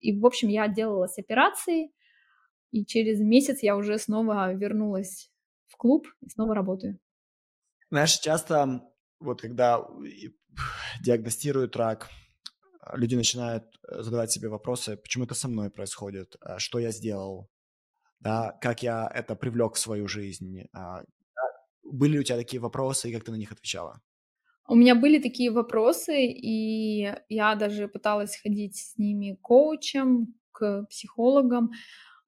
[0.00, 1.92] и в общем, я отделалась операцией,
[2.70, 5.30] и через месяц я уже снова вернулась
[5.68, 6.98] в клуб и снова работаю.
[7.90, 8.82] Знаешь, часто
[9.20, 9.86] вот когда
[11.02, 12.08] диагностируют рак,
[12.94, 17.48] люди начинают э, задавать себе вопросы, почему это со мной происходит, а что я сделал,
[18.20, 20.62] да, как я это привлек в свою жизнь.
[21.92, 24.00] Были у тебя такие вопросы, и как ты на них отвечала?
[24.66, 31.70] У меня были такие вопросы, и я даже пыталась ходить с ними коучем, к психологам,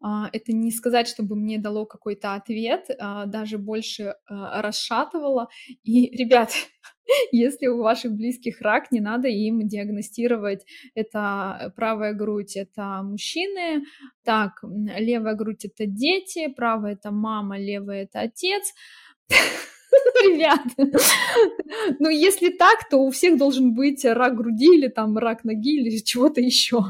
[0.07, 5.49] а, это не сказать, чтобы мне дало какой-то ответ, а, даже больше а, расшатывало.
[5.83, 6.51] И, ребят,
[7.33, 10.67] если у ваших близких рак, не надо им диагностировать.
[10.95, 13.85] Это правая грудь— это мужчины,
[14.25, 18.75] так, левая грудь— это дети, правая— это мама, левая— это отец.
[20.25, 20.61] Ребят,
[21.99, 25.99] ну если так, то у всех должен быть рак груди или там рак ноги или
[25.99, 26.85] чего-то еще.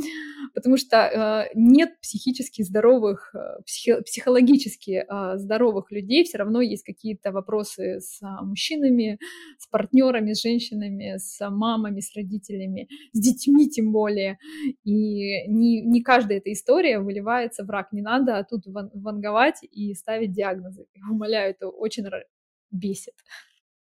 [0.54, 6.84] потому что э, нет психически здоровых, э, психи, психологически э, здоровых людей, все равно есть
[6.84, 9.18] какие-то вопросы с э, мужчинами,
[9.58, 14.38] с партнерами, с женщинами, с мамами, с родителями, с детьми тем более,
[14.84, 20.32] и не, не каждая эта история выливается в рак, не надо тут ванговать и ставить
[20.32, 22.06] диагнозы, умоляю, это очень
[22.70, 23.14] бесит.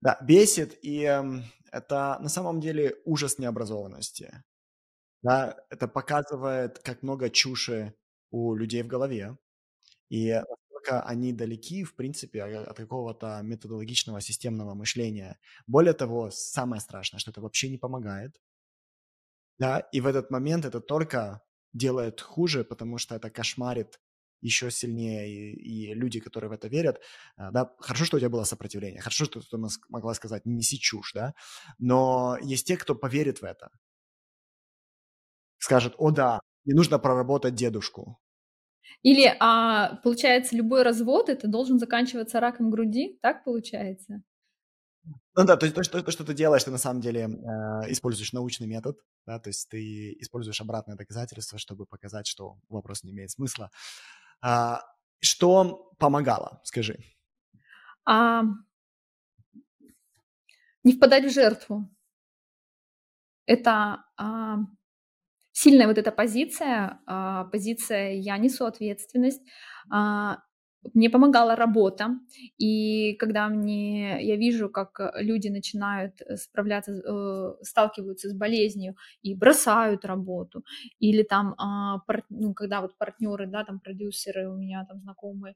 [0.01, 1.23] Да, бесит, и э,
[1.71, 4.43] это на самом деле ужас необразованности.
[5.24, 7.93] Да, это показывает, как много чуши
[8.32, 9.38] у людей в голове,
[10.09, 15.39] и насколько они далеки, в принципе, от какого-то методологичного системного мышления.
[15.67, 18.39] Более того, самое страшное, что это вообще не помогает.
[19.59, 21.41] Да, и в этот момент это только
[21.74, 23.99] делает хуже, потому что это кошмарит
[24.41, 26.99] еще сильнее, и, и люди, которые в это верят,
[27.38, 29.57] а, да, хорошо, что у тебя было сопротивление, хорошо, что ты
[29.89, 31.36] могла сказать, не неси чушь, да,
[31.78, 33.69] но есть те, кто поверит в это,
[35.62, 38.20] скажет, о да, не нужно проработать дедушку.
[39.03, 44.22] Или, а, получается, любой развод, это должен заканчиваться раком груди, так получается?
[45.34, 47.91] Ну да, то есть то, что, то, что ты делаешь, ты на самом деле э,
[47.91, 53.12] используешь научный метод, да, то есть ты используешь обратное доказательство, чтобы показать, что вопрос не
[53.12, 53.72] имеет смысла.
[54.41, 54.82] А,
[55.20, 56.99] что помогало, скажи?
[58.05, 58.43] А,
[60.84, 61.89] не впадать в жертву.
[63.45, 64.57] Это а,
[65.51, 69.41] сильная вот эта позиция, а, позиция «я несу ответственность»,
[69.89, 70.39] а,
[70.93, 72.19] мне помогала работа,
[72.57, 79.35] и когда мне я вижу, как люди начинают э, справляться, э, сталкиваются с болезнью и
[79.35, 80.63] бросают работу,
[80.99, 85.53] или там, а, пар, ну, когда вот партнеры, да, там продюсеры у меня там знакомые,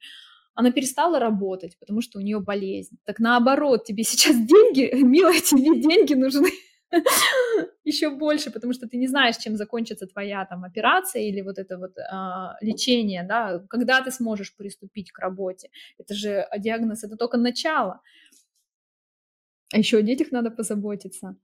[0.54, 2.98] она перестала работать, потому что у нее болезнь.
[3.06, 6.50] Так наоборот, тебе сейчас деньги, милая, тебе деньги нужны.
[7.84, 11.78] еще больше, потому что ты не знаешь, чем закончится твоя там операция или вот это
[11.78, 15.70] вот а, лечение, да, когда ты сможешь приступить к работе.
[15.98, 18.02] Это же а, диагноз, это только начало.
[19.74, 21.36] А еще о детях надо позаботиться.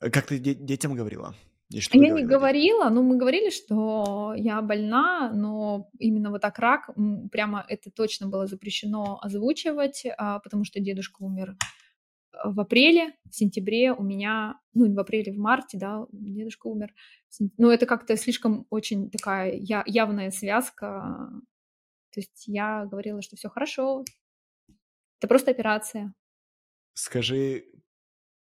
[0.00, 1.34] Э, как ты де- детям говорила?
[1.70, 6.58] И что я не говорила, ну мы говорили, что я больна, но именно вот так
[6.58, 6.90] рак,
[7.30, 11.56] прямо это точно было запрещено озвучивать, а, потому что дедушка умер
[12.44, 16.94] в апреле, в сентябре у меня, ну, в апреле, в марте, да, дедушка умер.
[17.56, 21.30] Но это как-то слишком очень такая я, явная связка.
[22.10, 24.04] То есть я говорила, что все хорошо,
[25.18, 26.14] это просто операция.
[26.94, 27.66] Скажи,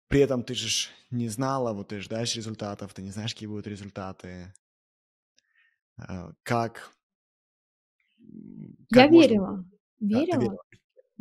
[0.08, 3.66] при этом ты же не знала, вот ты ждаешь результатов, ты не знаешь, какие будут
[3.66, 4.52] результаты.
[5.98, 6.92] Э, как?
[8.90, 9.28] как я можно...
[9.28, 9.64] Верила.
[10.00, 10.58] Да, верила верила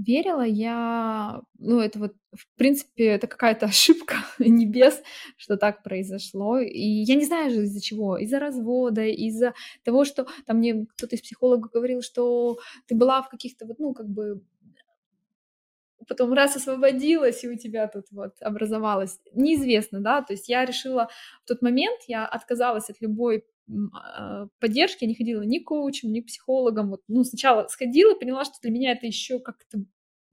[0.05, 5.01] я, ну, это вот, в принципе, это какая-то ошибка небес,
[5.37, 6.59] что так произошло.
[6.59, 8.17] И я не знаю же из-за чего.
[8.17, 13.29] Из-за развода, из-за того, что там мне кто-то из психологов говорил, что ты была в
[13.29, 14.41] каких-то вот, ну, как бы
[16.07, 19.19] потом раз освободилась, и у тебя тут вот образовалось.
[19.33, 21.09] Неизвестно, да, то есть я решила
[21.43, 23.45] в тот момент, я отказалась от любой
[24.59, 26.89] поддержки, я не ходила ни к коучам, ни к психологам.
[26.89, 29.79] Вот, ну, сначала сходила, поняла, что для меня это еще как-то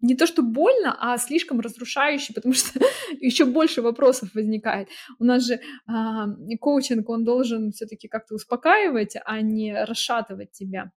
[0.01, 2.79] не то, что больно, а слишком разрушающе, потому что
[3.21, 4.89] еще больше вопросов возникает.
[5.19, 6.27] У нас же а,
[6.61, 10.93] коучинг, он должен все-таки как-то успокаивать, а не расшатывать тебя.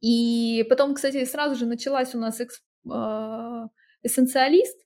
[0.00, 3.68] И потом, кстати, сразу же началась у нас эксп, а,
[4.02, 4.76] эссенциалист,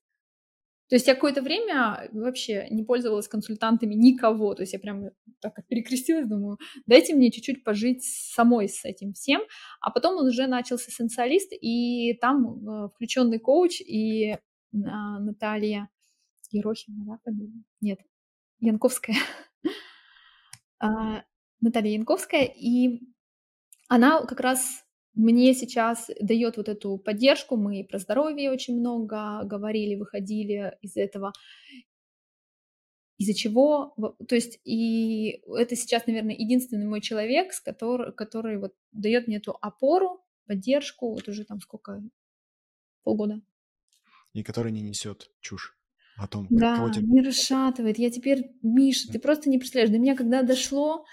[0.88, 4.54] то есть я какое-то время вообще не пользовалась консультантами никого.
[4.54, 5.10] То есть я прям
[5.40, 9.42] так как перекрестилась, думаю, дайте мне чуть-чуть пожить самой с этим всем.
[9.80, 14.38] А потом он уже начался эссенциалист, и там э, включенный коуч и э,
[14.72, 15.88] Наталья
[16.52, 17.64] Ерохина, да, фамилия?
[17.80, 17.98] Нет,
[18.60, 19.16] Янковская.
[20.78, 21.24] а,
[21.60, 23.00] Наталья Янковская, и
[23.88, 24.85] она как раз
[25.16, 27.56] мне сейчас дает вот эту поддержку.
[27.56, 31.32] Мы про здоровье очень много говорили, выходили из этого.
[33.16, 33.94] Из-за чего,
[34.28, 39.38] то есть, и это сейчас, наверное, единственный мой человек, с который, который вот дает мне
[39.38, 42.02] эту опору, поддержку, вот уже там сколько,
[43.02, 43.40] полгода.
[44.34, 45.78] И который не несет чушь
[46.18, 47.06] о том, да, кого тебе...
[47.06, 47.98] не расшатывает.
[47.98, 51.06] Я теперь, Миша, ты просто не представляешь, до меня когда дошло,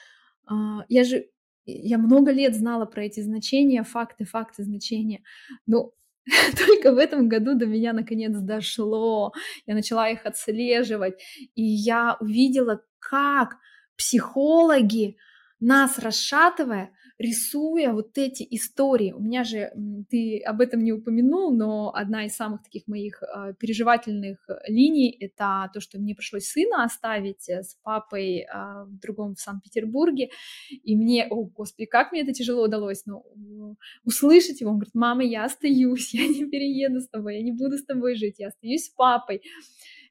[0.46, 1.30] а, я же
[1.66, 5.24] я много лет знала про эти значения, факты, факты, значения.
[5.66, 5.92] Но
[6.58, 9.34] только в этом году до меня наконец дошло.
[9.66, 11.22] Я начала их отслеживать.
[11.56, 13.58] И я увидела, как
[13.98, 15.18] психологи,
[15.60, 19.72] нас расшатывая, рисуя вот эти истории, у меня же,
[20.10, 25.70] ты об этом не упомянул, но одна из самых таких моих э, переживательных линий— это
[25.74, 28.46] то, что мне пришлось сына оставить э, с папой э,
[28.86, 30.30] в другом в Санкт-Петербурге,
[30.70, 33.24] и мне, о, господи, как мне это тяжело удалось, но
[34.04, 37.78] услышать его, он говорит, мама, я остаюсь, я не перееду с тобой, я не буду
[37.78, 39.42] с тобой жить, я остаюсь с папой.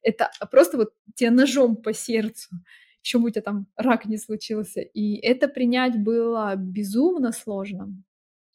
[0.02, 2.56] Это просто вот тебе ножом по сердцу
[3.02, 4.80] еще бы у тебя там рак не случился.
[4.80, 7.92] И это принять было безумно сложно.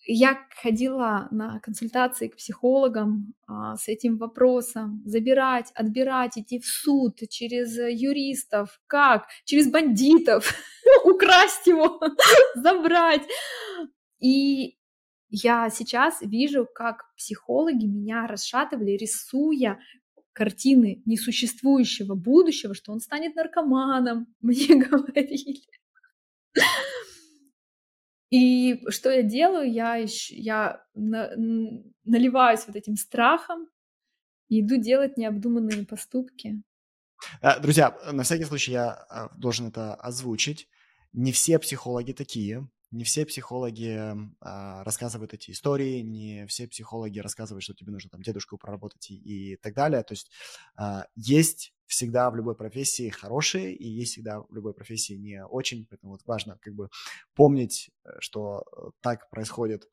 [0.10, 5.02] Я ходила на консультации к психологам а, с этим вопросом.
[5.06, 8.80] Забирать, отбирать, идти в суд через юристов.
[8.88, 9.28] Как?
[9.43, 10.54] Через бандитов.
[11.04, 12.00] Украсть его,
[12.56, 13.24] забрать.
[14.20, 14.78] И
[15.30, 19.78] я сейчас вижу, как психологи меня расшатывали, рисуя
[20.38, 25.64] картины несуществующего будущего, что он станет наркоманом, мне говорили.
[28.30, 29.72] И что я делаю?
[29.72, 31.32] Я, я на,
[32.04, 33.68] наливаюсь вот этим страхом
[34.48, 36.62] и иду делать необдуманные поступки.
[37.42, 40.68] Э, друзья, на всякий случай я э, должен это озвучить.
[41.14, 47.64] Не все психологи такие не все психологи а, рассказывают эти истории, не все психологи рассказывают,
[47.64, 50.04] что тебе нужно там дедушку проработать и, и так далее.
[50.04, 50.32] То есть
[50.76, 55.86] а, есть всегда в любой профессии хорошие, и есть всегда в любой профессии не очень,
[55.90, 56.90] поэтому вот важно как бы
[57.34, 59.88] помнить, э, что э, так происходит.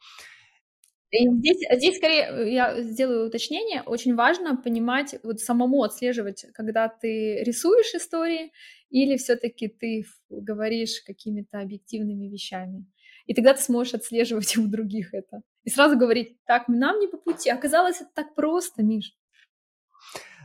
[1.12, 3.82] Здесь, здесь скорее э, я сделаю уточнение.
[3.82, 8.52] Очень важно понимать, вот самому отслеживать, когда ты рисуешь истории,
[8.94, 12.86] или все-таки ты говоришь какими-то объективными вещами.
[13.26, 15.40] И тогда ты сможешь отслеживать у других это.
[15.64, 17.50] И сразу говорить, так, нам не по пути.
[17.50, 19.18] Оказалось, это так просто, Миш.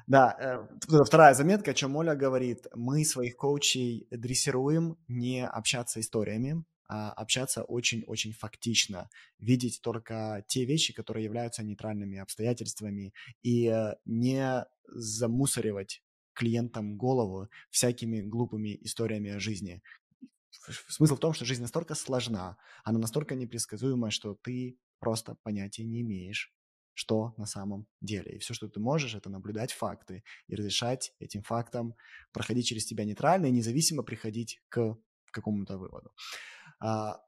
[0.08, 2.66] Да, э, вторая заметка, о чем Оля говорит.
[2.74, 10.92] Мы своих коучей дрессируем не общаться историями, а общаться очень-очень фактично, видеть только те вещи,
[10.92, 16.02] которые являются нейтральными обстоятельствами, и э, не замусоривать
[16.40, 19.82] клиентам голову всякими глупыми историями о жизни.
[20.88, 26.02] Смысл в том, что жизнь настолько сложна, она настолько непредсказуема, что ты просто понятия не
[26.02, 26.54] имеешь,
[26.94, 28.36] что на самом деле.
[28.36, 31.94] И все, что ты можешь, это наблюдать факты и разрешать этим фактам
[32.32, 34.96] проходить через тебя нейтрально и независимо приходить к
[35.32, 36.12] какому-то выводу.
[36.80, 37.22] А,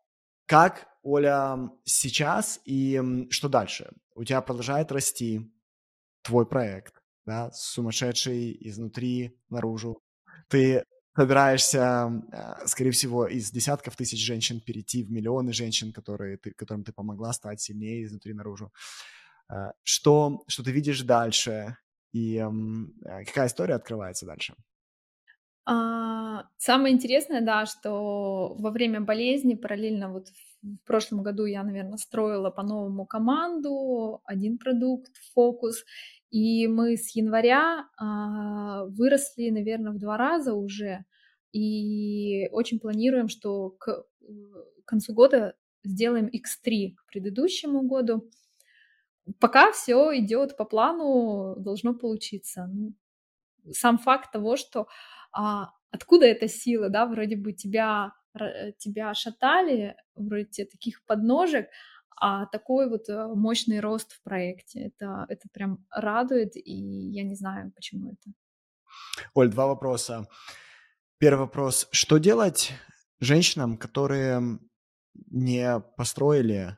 [0.46, 3.92] как, Оля, сейчас и что дальше?
[4.16, 5.52] У тебя продолжает расти
[6.22, 10.02] твой проект, да, сумасшедший изнутри наружу.
[10.48, 10.84] Ты
[11.16, 16.84] собираешься, а, скорее всего, из десятков тысяч женщин перейти в миллионы женщин, которые ты, которым
[16.84, 18.72] ты помогла стать сильнее изнутри наружу.
[19.50, 21.78] А, что, что ты видишь дальше
[22.14, 22.44] и
[23.26, 24.56] какая история открывается дальше?
[25.66, 30.28] А, самое интересное, да, что во время болезни параллельно вот
[30.62, 35.84] в прошлом году я, наверное, строила по-новому команду, один продукт, фокус,
[36.32, 41.06] и мы с января а, выросли, наверное, в два раза уже,
[41.52, 44.26] и очень планируем, что к э,
[44.86, 48.30] концу года сделаем X3 к предыдущему году.
[49.40, 52.68] Пока все идет по плану, должно получиться.
[52.68, 52.94] Ну,
[53.72, 54.88] сам факт того, что
[55.34, 61.68] а, откуда эта сила, да, вроде бы тебя, э, тебя шатали, вроде тебе таких подножек,
[62.16, 64.88] а такой вот э, мощный рост в проекте.
[64.88, 66.74] Это, это прям радует, и
[67.12, 68.34] я не знаю, почему это.
[69.34, 70.28] Оль, два вопроса.
[71.18, 71.88] Первый вопрос.
[71.92, 72.72] Что делать
[73.20, 74.60] женщинам, которые
[75.30, 76.78] не построили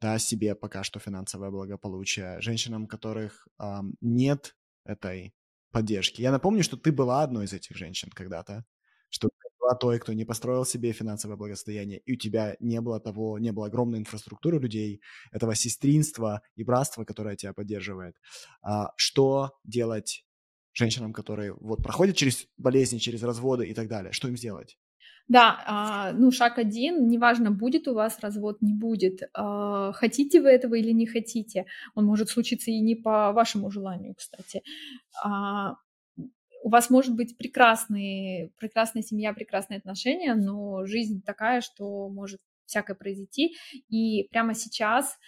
[0.00, 5.34] да, себе пока что финансовое благополучие, женщинам, которых эм, нет этой
[5.72, 6.22] поддержки.
[6.22, 8.64] Я напомню, что ты была одной из этих женщин когда-то,
[9.68, 13.52] была той, кто не построил себе финансовое благосостояние, и у тебя не было того, не
[13.52, 15.00] было огромной инфраструктуры людей,
[15.32, 18.14] этого сестринства и братства, которое тебя поддерживает.
[18.62, 20.24] А, что делать
[20.72, 24.12] женщинам, которые вот проходят через болезни, через разводы и так далее?
[24.12, 24.78] Что им сделать?
[25.28, 30.48] Да, а, ну шаг один, неважно, будет у вас развод, не будет, а, хотите вы
[30.48, 34.62] этого или не хотите, он может случиться и не по вашему желанию, кстати.
[36.68, 42.40] А, у вас может быть прекрасный, прекрасная семья, прекрасные отношения, но жизнь такая, что может
[42.66, 43.56] всякое произойти,
[43.88, 45.18] и прямо сейчас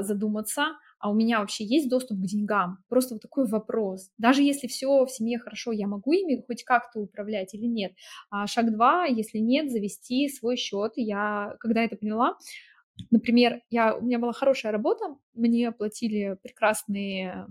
[0.00, 2.78] задуматься, а у меня вообще есть доступ к деньгам?
[2.88, 4.10] Просто вот такой вопрос.
[4.18, 7.92] Даже если все в семье хорошо, я могу ими хоть как-то управлять или нет?
[8.28, 10.92] А шаг два, если нет, завести свой счет.
[10.96, 12.36] Я, когда это поняла,
[13.10, 17.46] например, я, у меня была хорошая работа, мне платили прекрасные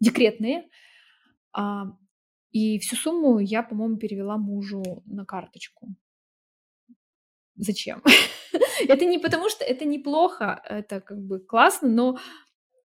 [0.00, 0.64] декретные, а,
[2.50, 5.88] и всю сумму я, по-моему, перевела мужу на карточку.
[7.56, 8.02] зачем?
[8.88, 12.18] это не потому, что это неплохо, это как бы классно, но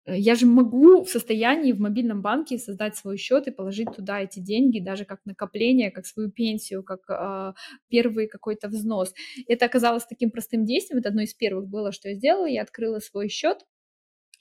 [0.07, 4.21] Э, я же могу в состоянии в мобильном банке создать свой счет и положить туда
[4.21, 7.55] эти деньги, даже как накопление, как свою пенсию, как э,
[7.89, 9.15] первый какой-то взнос.
[9.49, 11.01] Это оказалось таким простым действием.
[11.01, 12.47] Это одно из первых было, что я сделала.
[12.47, 13.65] Я открыла свой счет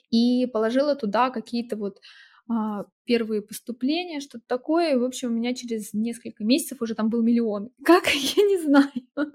[0.10, 2.02] и положила туда какие-то вот а,
[3.06, 4.94] первые поступления, что-то такое.
[4.94, 7.70] И, в общем, у меня через несколько месяцев уже там был миллион.
[7.86, 8.08] Как?
[8.08, 8.92] Я не знаю.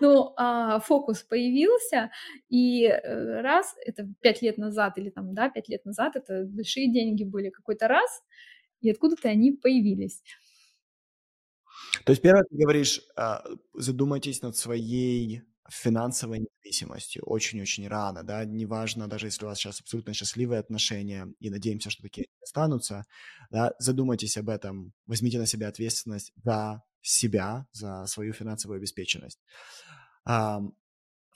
[0.00, 2.10] Но а, фокус появился,
[2.48, 6.92] и э, раз, это пять лет назад, или там, да, пять лет назад, это большие
[6.92, 8.22] деньги были какой-то раз,
[8.80, 10.22] и откуда-то они появились.
[12.04, 13.44] То есть, первое, ты говоришь, а,
[13.74, 20.14] задумайтесь над своей финансовой независимостью очень-очень рано, да, неважно, даже если у вас сейчас абсолютно
[20.14, 23.04] счастливые отношения, и надеемся, что такие останутся,
[23.50, 29.40] да, задумайтесь об этом, возьмите на себя ответственность за себя, за свою финансовую обеспеченность.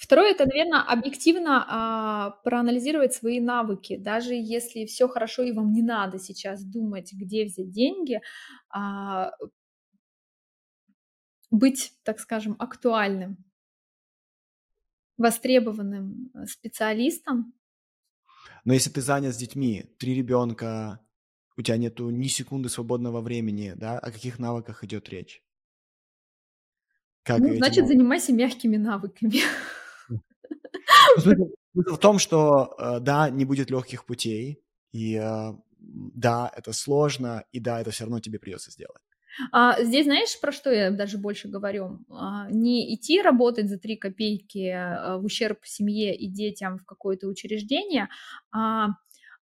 [0.02, 3.96] Второе, это, наверное, объективно а, проанализировать свои навыки.
[3.96, 8.20] Даже если все хорошо и вам не надо сейчас думать, где взять деньги,
[8.68, 9.30] а,
[11.52, 13.36] быть, так скажем, актуальным
[15.22, 17.54] востребованным э, специалистом.
[18.64, 21.00] Но если ты занят с детьми, три ребенка,
[21.56, 25.42] у тебя нету ни секунды свободного времени, да, о каких навыках идет речь?
[27.22, 27.88] Как ну, значит, навык...
[27.88, 29.40] занимайся мягкими навыками.
[31.18, 34.62] Смысл в том, что э, да, не будет легких путей,
[34.92, 39.02] и э, да, это сложно, и да, это все равно тебе придется сделать.
[39.52, 42.00] А, здесь знаешь, про что я даже больше говорю?
[42.10, 47.26] А, не идти работать за три копейки а, в ущерб семье и детям в какое-то
[47.28, 48.08] учреждение,
[48.52, 48.90] а,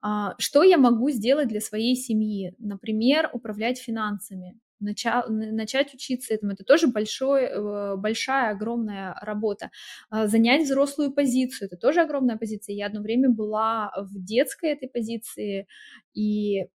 [0.00, 2.54] а что я могу сделать для своей семьи?
[2.58, 4.58] Например, управлять финансами.
[4.80, 9.70] Начать, начать учиться этому, это тоже большой, э, большая, огромная работа.
[10.08, 12.76] А, занять взрослую позицию, это тоже огромная позиция.
[12.76, 15.66] Я одно время была в детской этой позиции,
[16.14, 16.66] и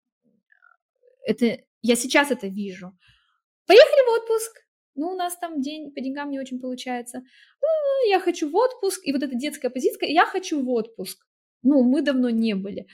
[1.27, 2.97] это я сейчас это вижу.
[3.67, 4.63] Поехали в отпуск.
[4.95, 7.19] Ну, у нас там день по деньгам не очень получается.
[7.61, 9.01] Ну, я хочу в отпуск.
[9.05, 11.27] И вот эта детская позиция, я хочу в отпуск.
[11.63, 12.87] Ну, мы давно не были.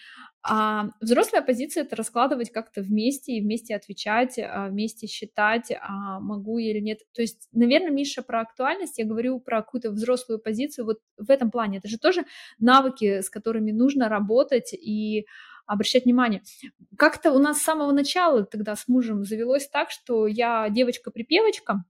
[0.42, 6.58] А взрослая позиция— это раскладывать как-то вместе и вместе отвечать, а, вместе считать, а могу
[6.58, 7.00] я или нет.
[7.12, 11.50] То есть, наверное, Миша, про актуальность я говорю про какую-то взрослую позицию вот в этом
[11.50, 11.78] плане.
[11.78, 12.24] Это же тоже
[12.58, 15.26] навыки, с которыми нужно работать и
[15.68, 16.42] обращать внимание.
[16.96, 21.84] Как-то у нас с самого начала тогда с мужем завелось так, что я девочка-припевочка,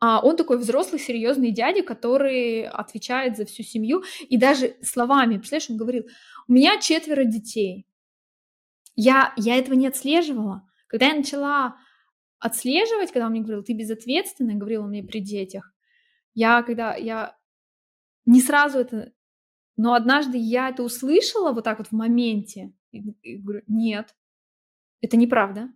[0.00, 4.04] а он такой взрослый, серьезный дядя, который отвечает за всю семью.
[4.28, 6.06] И даже словами, представляешь, он говорил,
[6.46, 7.86] у меня четверо детей.
[8.96, 10.68] Я, я этого не отслеживала.
[10.86, 11.76] Когда я начала
[12.38, 15.72] отслеживать, когда он мне говорил, ты безответственный, говорил он мне при детях,
[16.34, 17.36] я когда я
[18.26, 19.12] не сразу это
[19.76, 24.14] но однажды я это услышала вот так вот в моменте, и, и говорю, нет,
[25.00, 25.68] это неправда.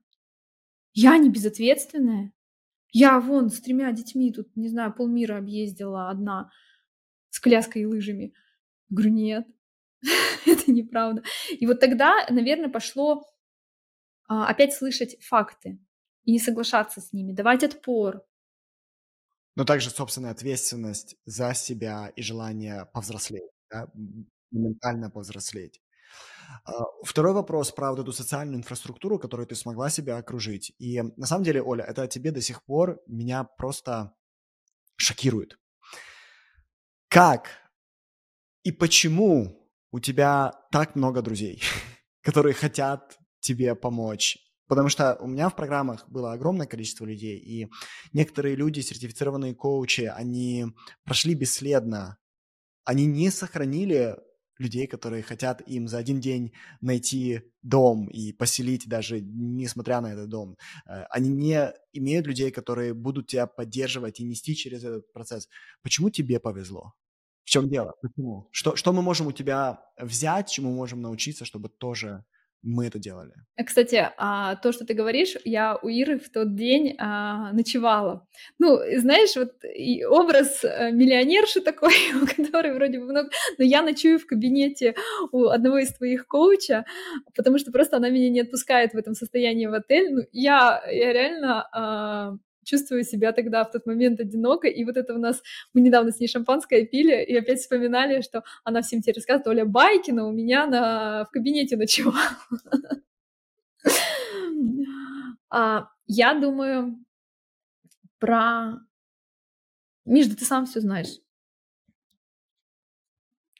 [0.93, 2.33] Я не безответственная.
[2.91, 6.51] Я вон с тремя детьми тут, не знаю, полмира объездила одна
[7.31, 8.35] с коляской и лыжами.
[8.89, 9.47] Говорю, нет,
[10.47, 11.23] это неправда.
[11.51, 13.27] И вот тогда, наверное, пошло
[14.29, 15.79] а, опять слышать факты
[16.23, 18.25] и не соглашаться с ними, давать отпор.
[19.57, 23.89] Но также собственная ответственность за себя и желание повзрослеть да,
[24.51, 25.81] ментально повзрослеть.
[26.65, 30.73] А, второй вопрос про вот эту социальную инфраструктуру, которую ты смогла себя окружить.
[30.79, 34.15] И на самом деле, Оля, это тебе до сих пор меня просто
[34.97, 35.59] шокирует.
[37.09, 37.49] Как
[38.63, 41.63] и почему у тебя так много друзей,
[42.23, 44.39] которые хотят тебе помочь?
[44.67, 47.69] Потому что у меня в программах было огромное количество людей, и
[48.13, 50.67] некоторые люди, сертифицированные коучи, они
[51.05, 52.19] прошли бесследно
[52.89, 54.17] они не сохранили
[54.57, 60.31] людей, которые хотят им за один день найти дом и поселить даже несмотря на этот
[60.31, 60.57] дом.
[60.87, 65.51] Э, они не имеют людей, которые будут тебя поддерживать и нести через этот процесс.
[65.83, 66.95] Почему тебе повезло?
[67.45, 67.93] В чем дело?
[68.01, 68.49] Почему?
[68.53, 72.25] Что, что мы можем у тебя взять, чему мы можем научиться, чтобы тоже
[72.63, 73.33] мы это делали.
[73.57, 78.27] Э, кстати, а, то, что ты говоришь, я у Иры в тот день а, ночевала.
[78.59, 79.53] Ну, знаешь, вот
[80.09, 83.31] образ э, миллионерши такой, у которой вроде бы много...
[83.59, 84.95] Но я ночую в кабинете
[85.33, 86.85] у одного из твоих коуча,
[87.35, 90.13] потому что просто она меня не отпускает в этом состоянии в отель.
[90.13, 92.37] Ну, я, я реально а,
[92.69, 95.43] чувствую себя тогда в тот момент одиноко, и вот это у нас,
[95.75, 99.65] мы недавно с ней шампанское пили, и опять вспоминали, что она всем тебе рассказывает, Оля
[99.65, 102.19] Байкина у меня на, в кабинете ночевала.
[105.51, 107.03] А, я думаю
[108.19, 108.81] про
[110.05, 111.21] Миш, да ты сам все знаешь.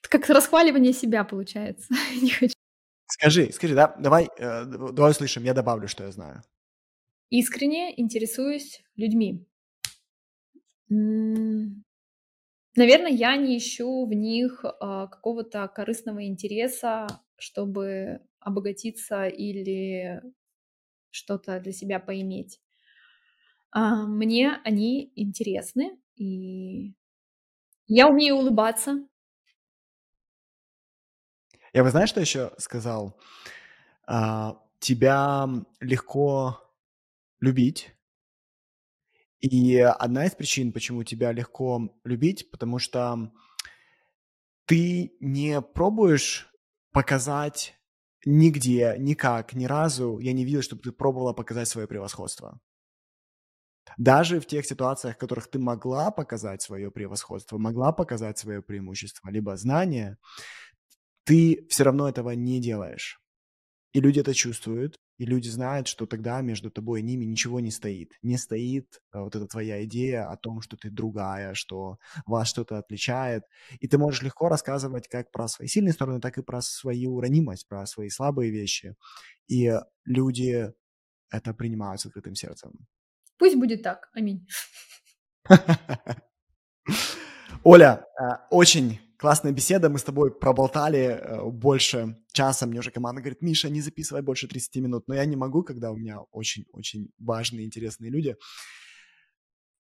[0.03, 1.87] Как расхваливание себя получается.
[2.23, 2.55] Не хочу.
[3.07, 6.43] Скажи, скажи, да, давай, э, давай услышим, я добавлю, что я знаю.
[7.31, 9.47] Искренне интересуюсь людьми.
[12.77, 17.07] Наверное, я не ищу в них а, какого-то корыстного интереса,
[17.37, 20.23] чтобы обогатиться или
[21.11, 22.61] что-то для себя поиметь.
[23.71, 26.95] А, мне они интересны, и
[27.89, 29.07] я умею улыбаться.
[31.73, 33.19] Я бы знаешь, что еще сказал?
[34.07, 35.49] А, тебя
[35.81, 36.68] легко
[37.41, 37.95] любить,
[39.41, 43.33] и одна из причин, почему тебя легко любить, потому что
[44.65, 46.53] ты не пробуешь
[46.91, 47.77] показать
[48.25, 52.61] нигде, никак, ни разу, я не видел, чтобы ты пробовала показать свое превосходство.
[53.97, 59.31] Даже в тех ситуациях, в которых ты могла показать свое превосходство, могла показать свое преимущество,
[59.31, 60.19] либо знание,
[61.25, 63.21] ты все равно этого не делаешь.
[63.93, 67.71] И люди это чувствуют, и люди знают, что тогда между тобой и ними ничего не
[67.71, 68.13] стоит.
[68.23, 72.79] Не стоит а, вот эта твоя идея о том, что ты другая, что вас что-то
[72.79, 73.45] отличает.
[73.81, 77.67] И ты можешь легко рассказывать как про свои сильные стороны, так и про свою ранимость,
[77.67, 78.95] про свои слабые вещи.
[79.49, 79.73] И
[80.05, 80.73] люди
[81.31, 82.73] это принимают с открытым сердцем.
[83.39, 84.11] Пусть будет так.
[84.13, 84.47] Аминь.
[87.65, 92.67] Оля, а, очень Классная беседа, мы с тобой проболтали э, больше часа.
[92.67, 95.09] Мне уже команда говорит, Миша, не записывай больше 30 минут.
[95.09, 98.37] Но я не могу, когда у меня очень-очень важные, интересные люди.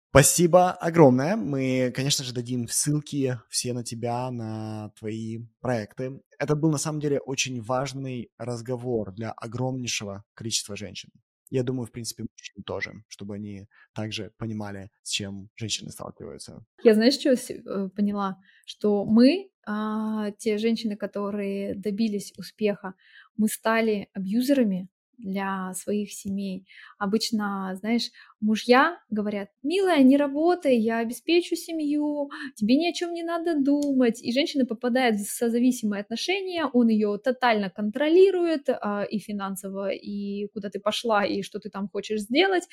[0.09, 1.37] Спасибо огромное.
[1.37, 6.21] Мы, конечно же, дадим ссылки все на тебя, на твои проекты.
[6.37, 11.09] Это был, на самом деле, очень важный разговор для огромнейшего количества женщин.
[11.51, 16.65] Я думаю, в принципе, мужчин тоже, чтобы они также понимали, с чем женщины сталкиваются.
[16.83, 18.37] Я, знаешь, что э, поняла?
[18.65, 22.93] Что мы, а, те женщины, которые добились успеха,
[23.35, 24.87] мы стали абьюзерами,
[25.21, 26.65] для своих семей.
[26.97, 33.23] Обычно, знаешь, мужья говорят, милая, не работай, я обеспечу семью, тебе ни о чем не
[33.23, 34.21] надо думать.
[34.21, 40.69] И женщина попадает в созависимые отношения, он ее тотально контролирует а, и финансово, и куда
[40.69, 42.67] ты пошла, и что ты там хочешь сделать.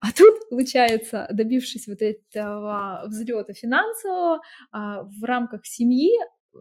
[0.00, 4.40] А тут, получается, добившись вот этого взлета финансового,
[4.70, 6.10] а, в рамках семьи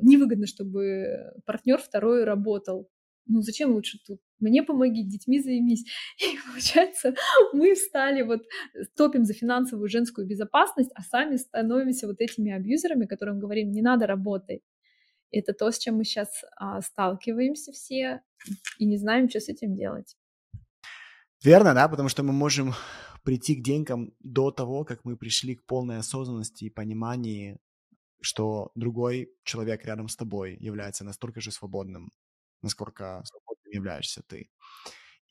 [0.01, 2.89] невыгодно, чтобы партнер второй работал
[3.27, 4.19] ну зачем лучше тут?
[4.39, 5.85] Мне помоги, детьми займись.
[6.17, 7.15] И получается,
[7.53, 13.05] мы стали вот, э, топим за финансовую женскую безопасность, а сами становимся вот этими абьюзерами,
[13.05, 14.61] которым говорим, не надо работать.
[15.31, 18.21] Это то, с чем мы сейчас а, сталкиваемся все
[18.77, 20.15] и не знаем, что с этим делать.
[21.43, 22.73] Верно, да, потому что мы можем
[23.23, 27.59] прийти к деньгам до того, как мы пришли к полной осознанности и пониманию,
[28.21, 32.11] что другой человек рядом с тобой является настолько же свободным,
[32.61, 33.23] насколько
[33.71, 34.49] являешься ты.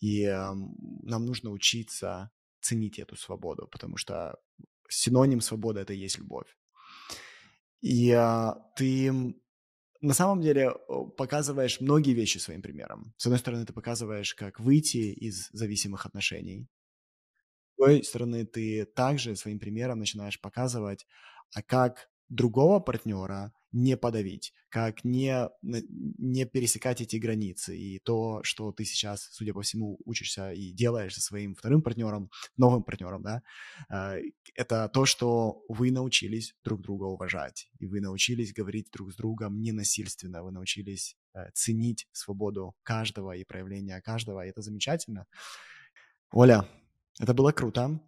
[0.01, 2.31] И нам нужно учиться
[2.61, 4.37] ценить эту свободу, потому что
[4.89, 6.57] синоним свободы это и есть любовь.
[7.81, 9.35] И э, ты
[10.01, 10.73] на самом деле
[11.17, 13.15] показываешь многие вещи своим примером.
[13.17, 16.69] С одной стороны, ты показываешь, как выйти из зависимых отношений.
[17.73, 21.07] С другой стороны, ты также своим примером начинаешь показывать,
[21.55, 27.77] а как другого партнера не подавить, как не, не пересекать эти границы.
[27.77, 32.31] И то, что ты сейчас, судя по всему, учишься и делаешь со своим вторым партнером,
[32.57, 33.43] новым партнером, да,
[33.91, 34.23] э,
[34.55, 39.61] это то, что вы научились друг друга уважать, и вы научились говорить друг с другом
[39.61, 45.27] ненасильственно, вы научились э, ценить свободу каждого и проявление каждого, и это замечательно.
[46.31, 46.69] Оля,
[47.19, 48.01] это было круто.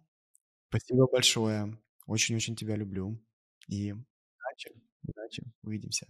[0.69, 1.77] Спасибо большое.
[2.05, 3.21] Очень-очень тебя люблю.
[3.67, 4.86] И удачи.
[5.05, 5.43] Удачи.
[5.63, 6.07] Увидимся.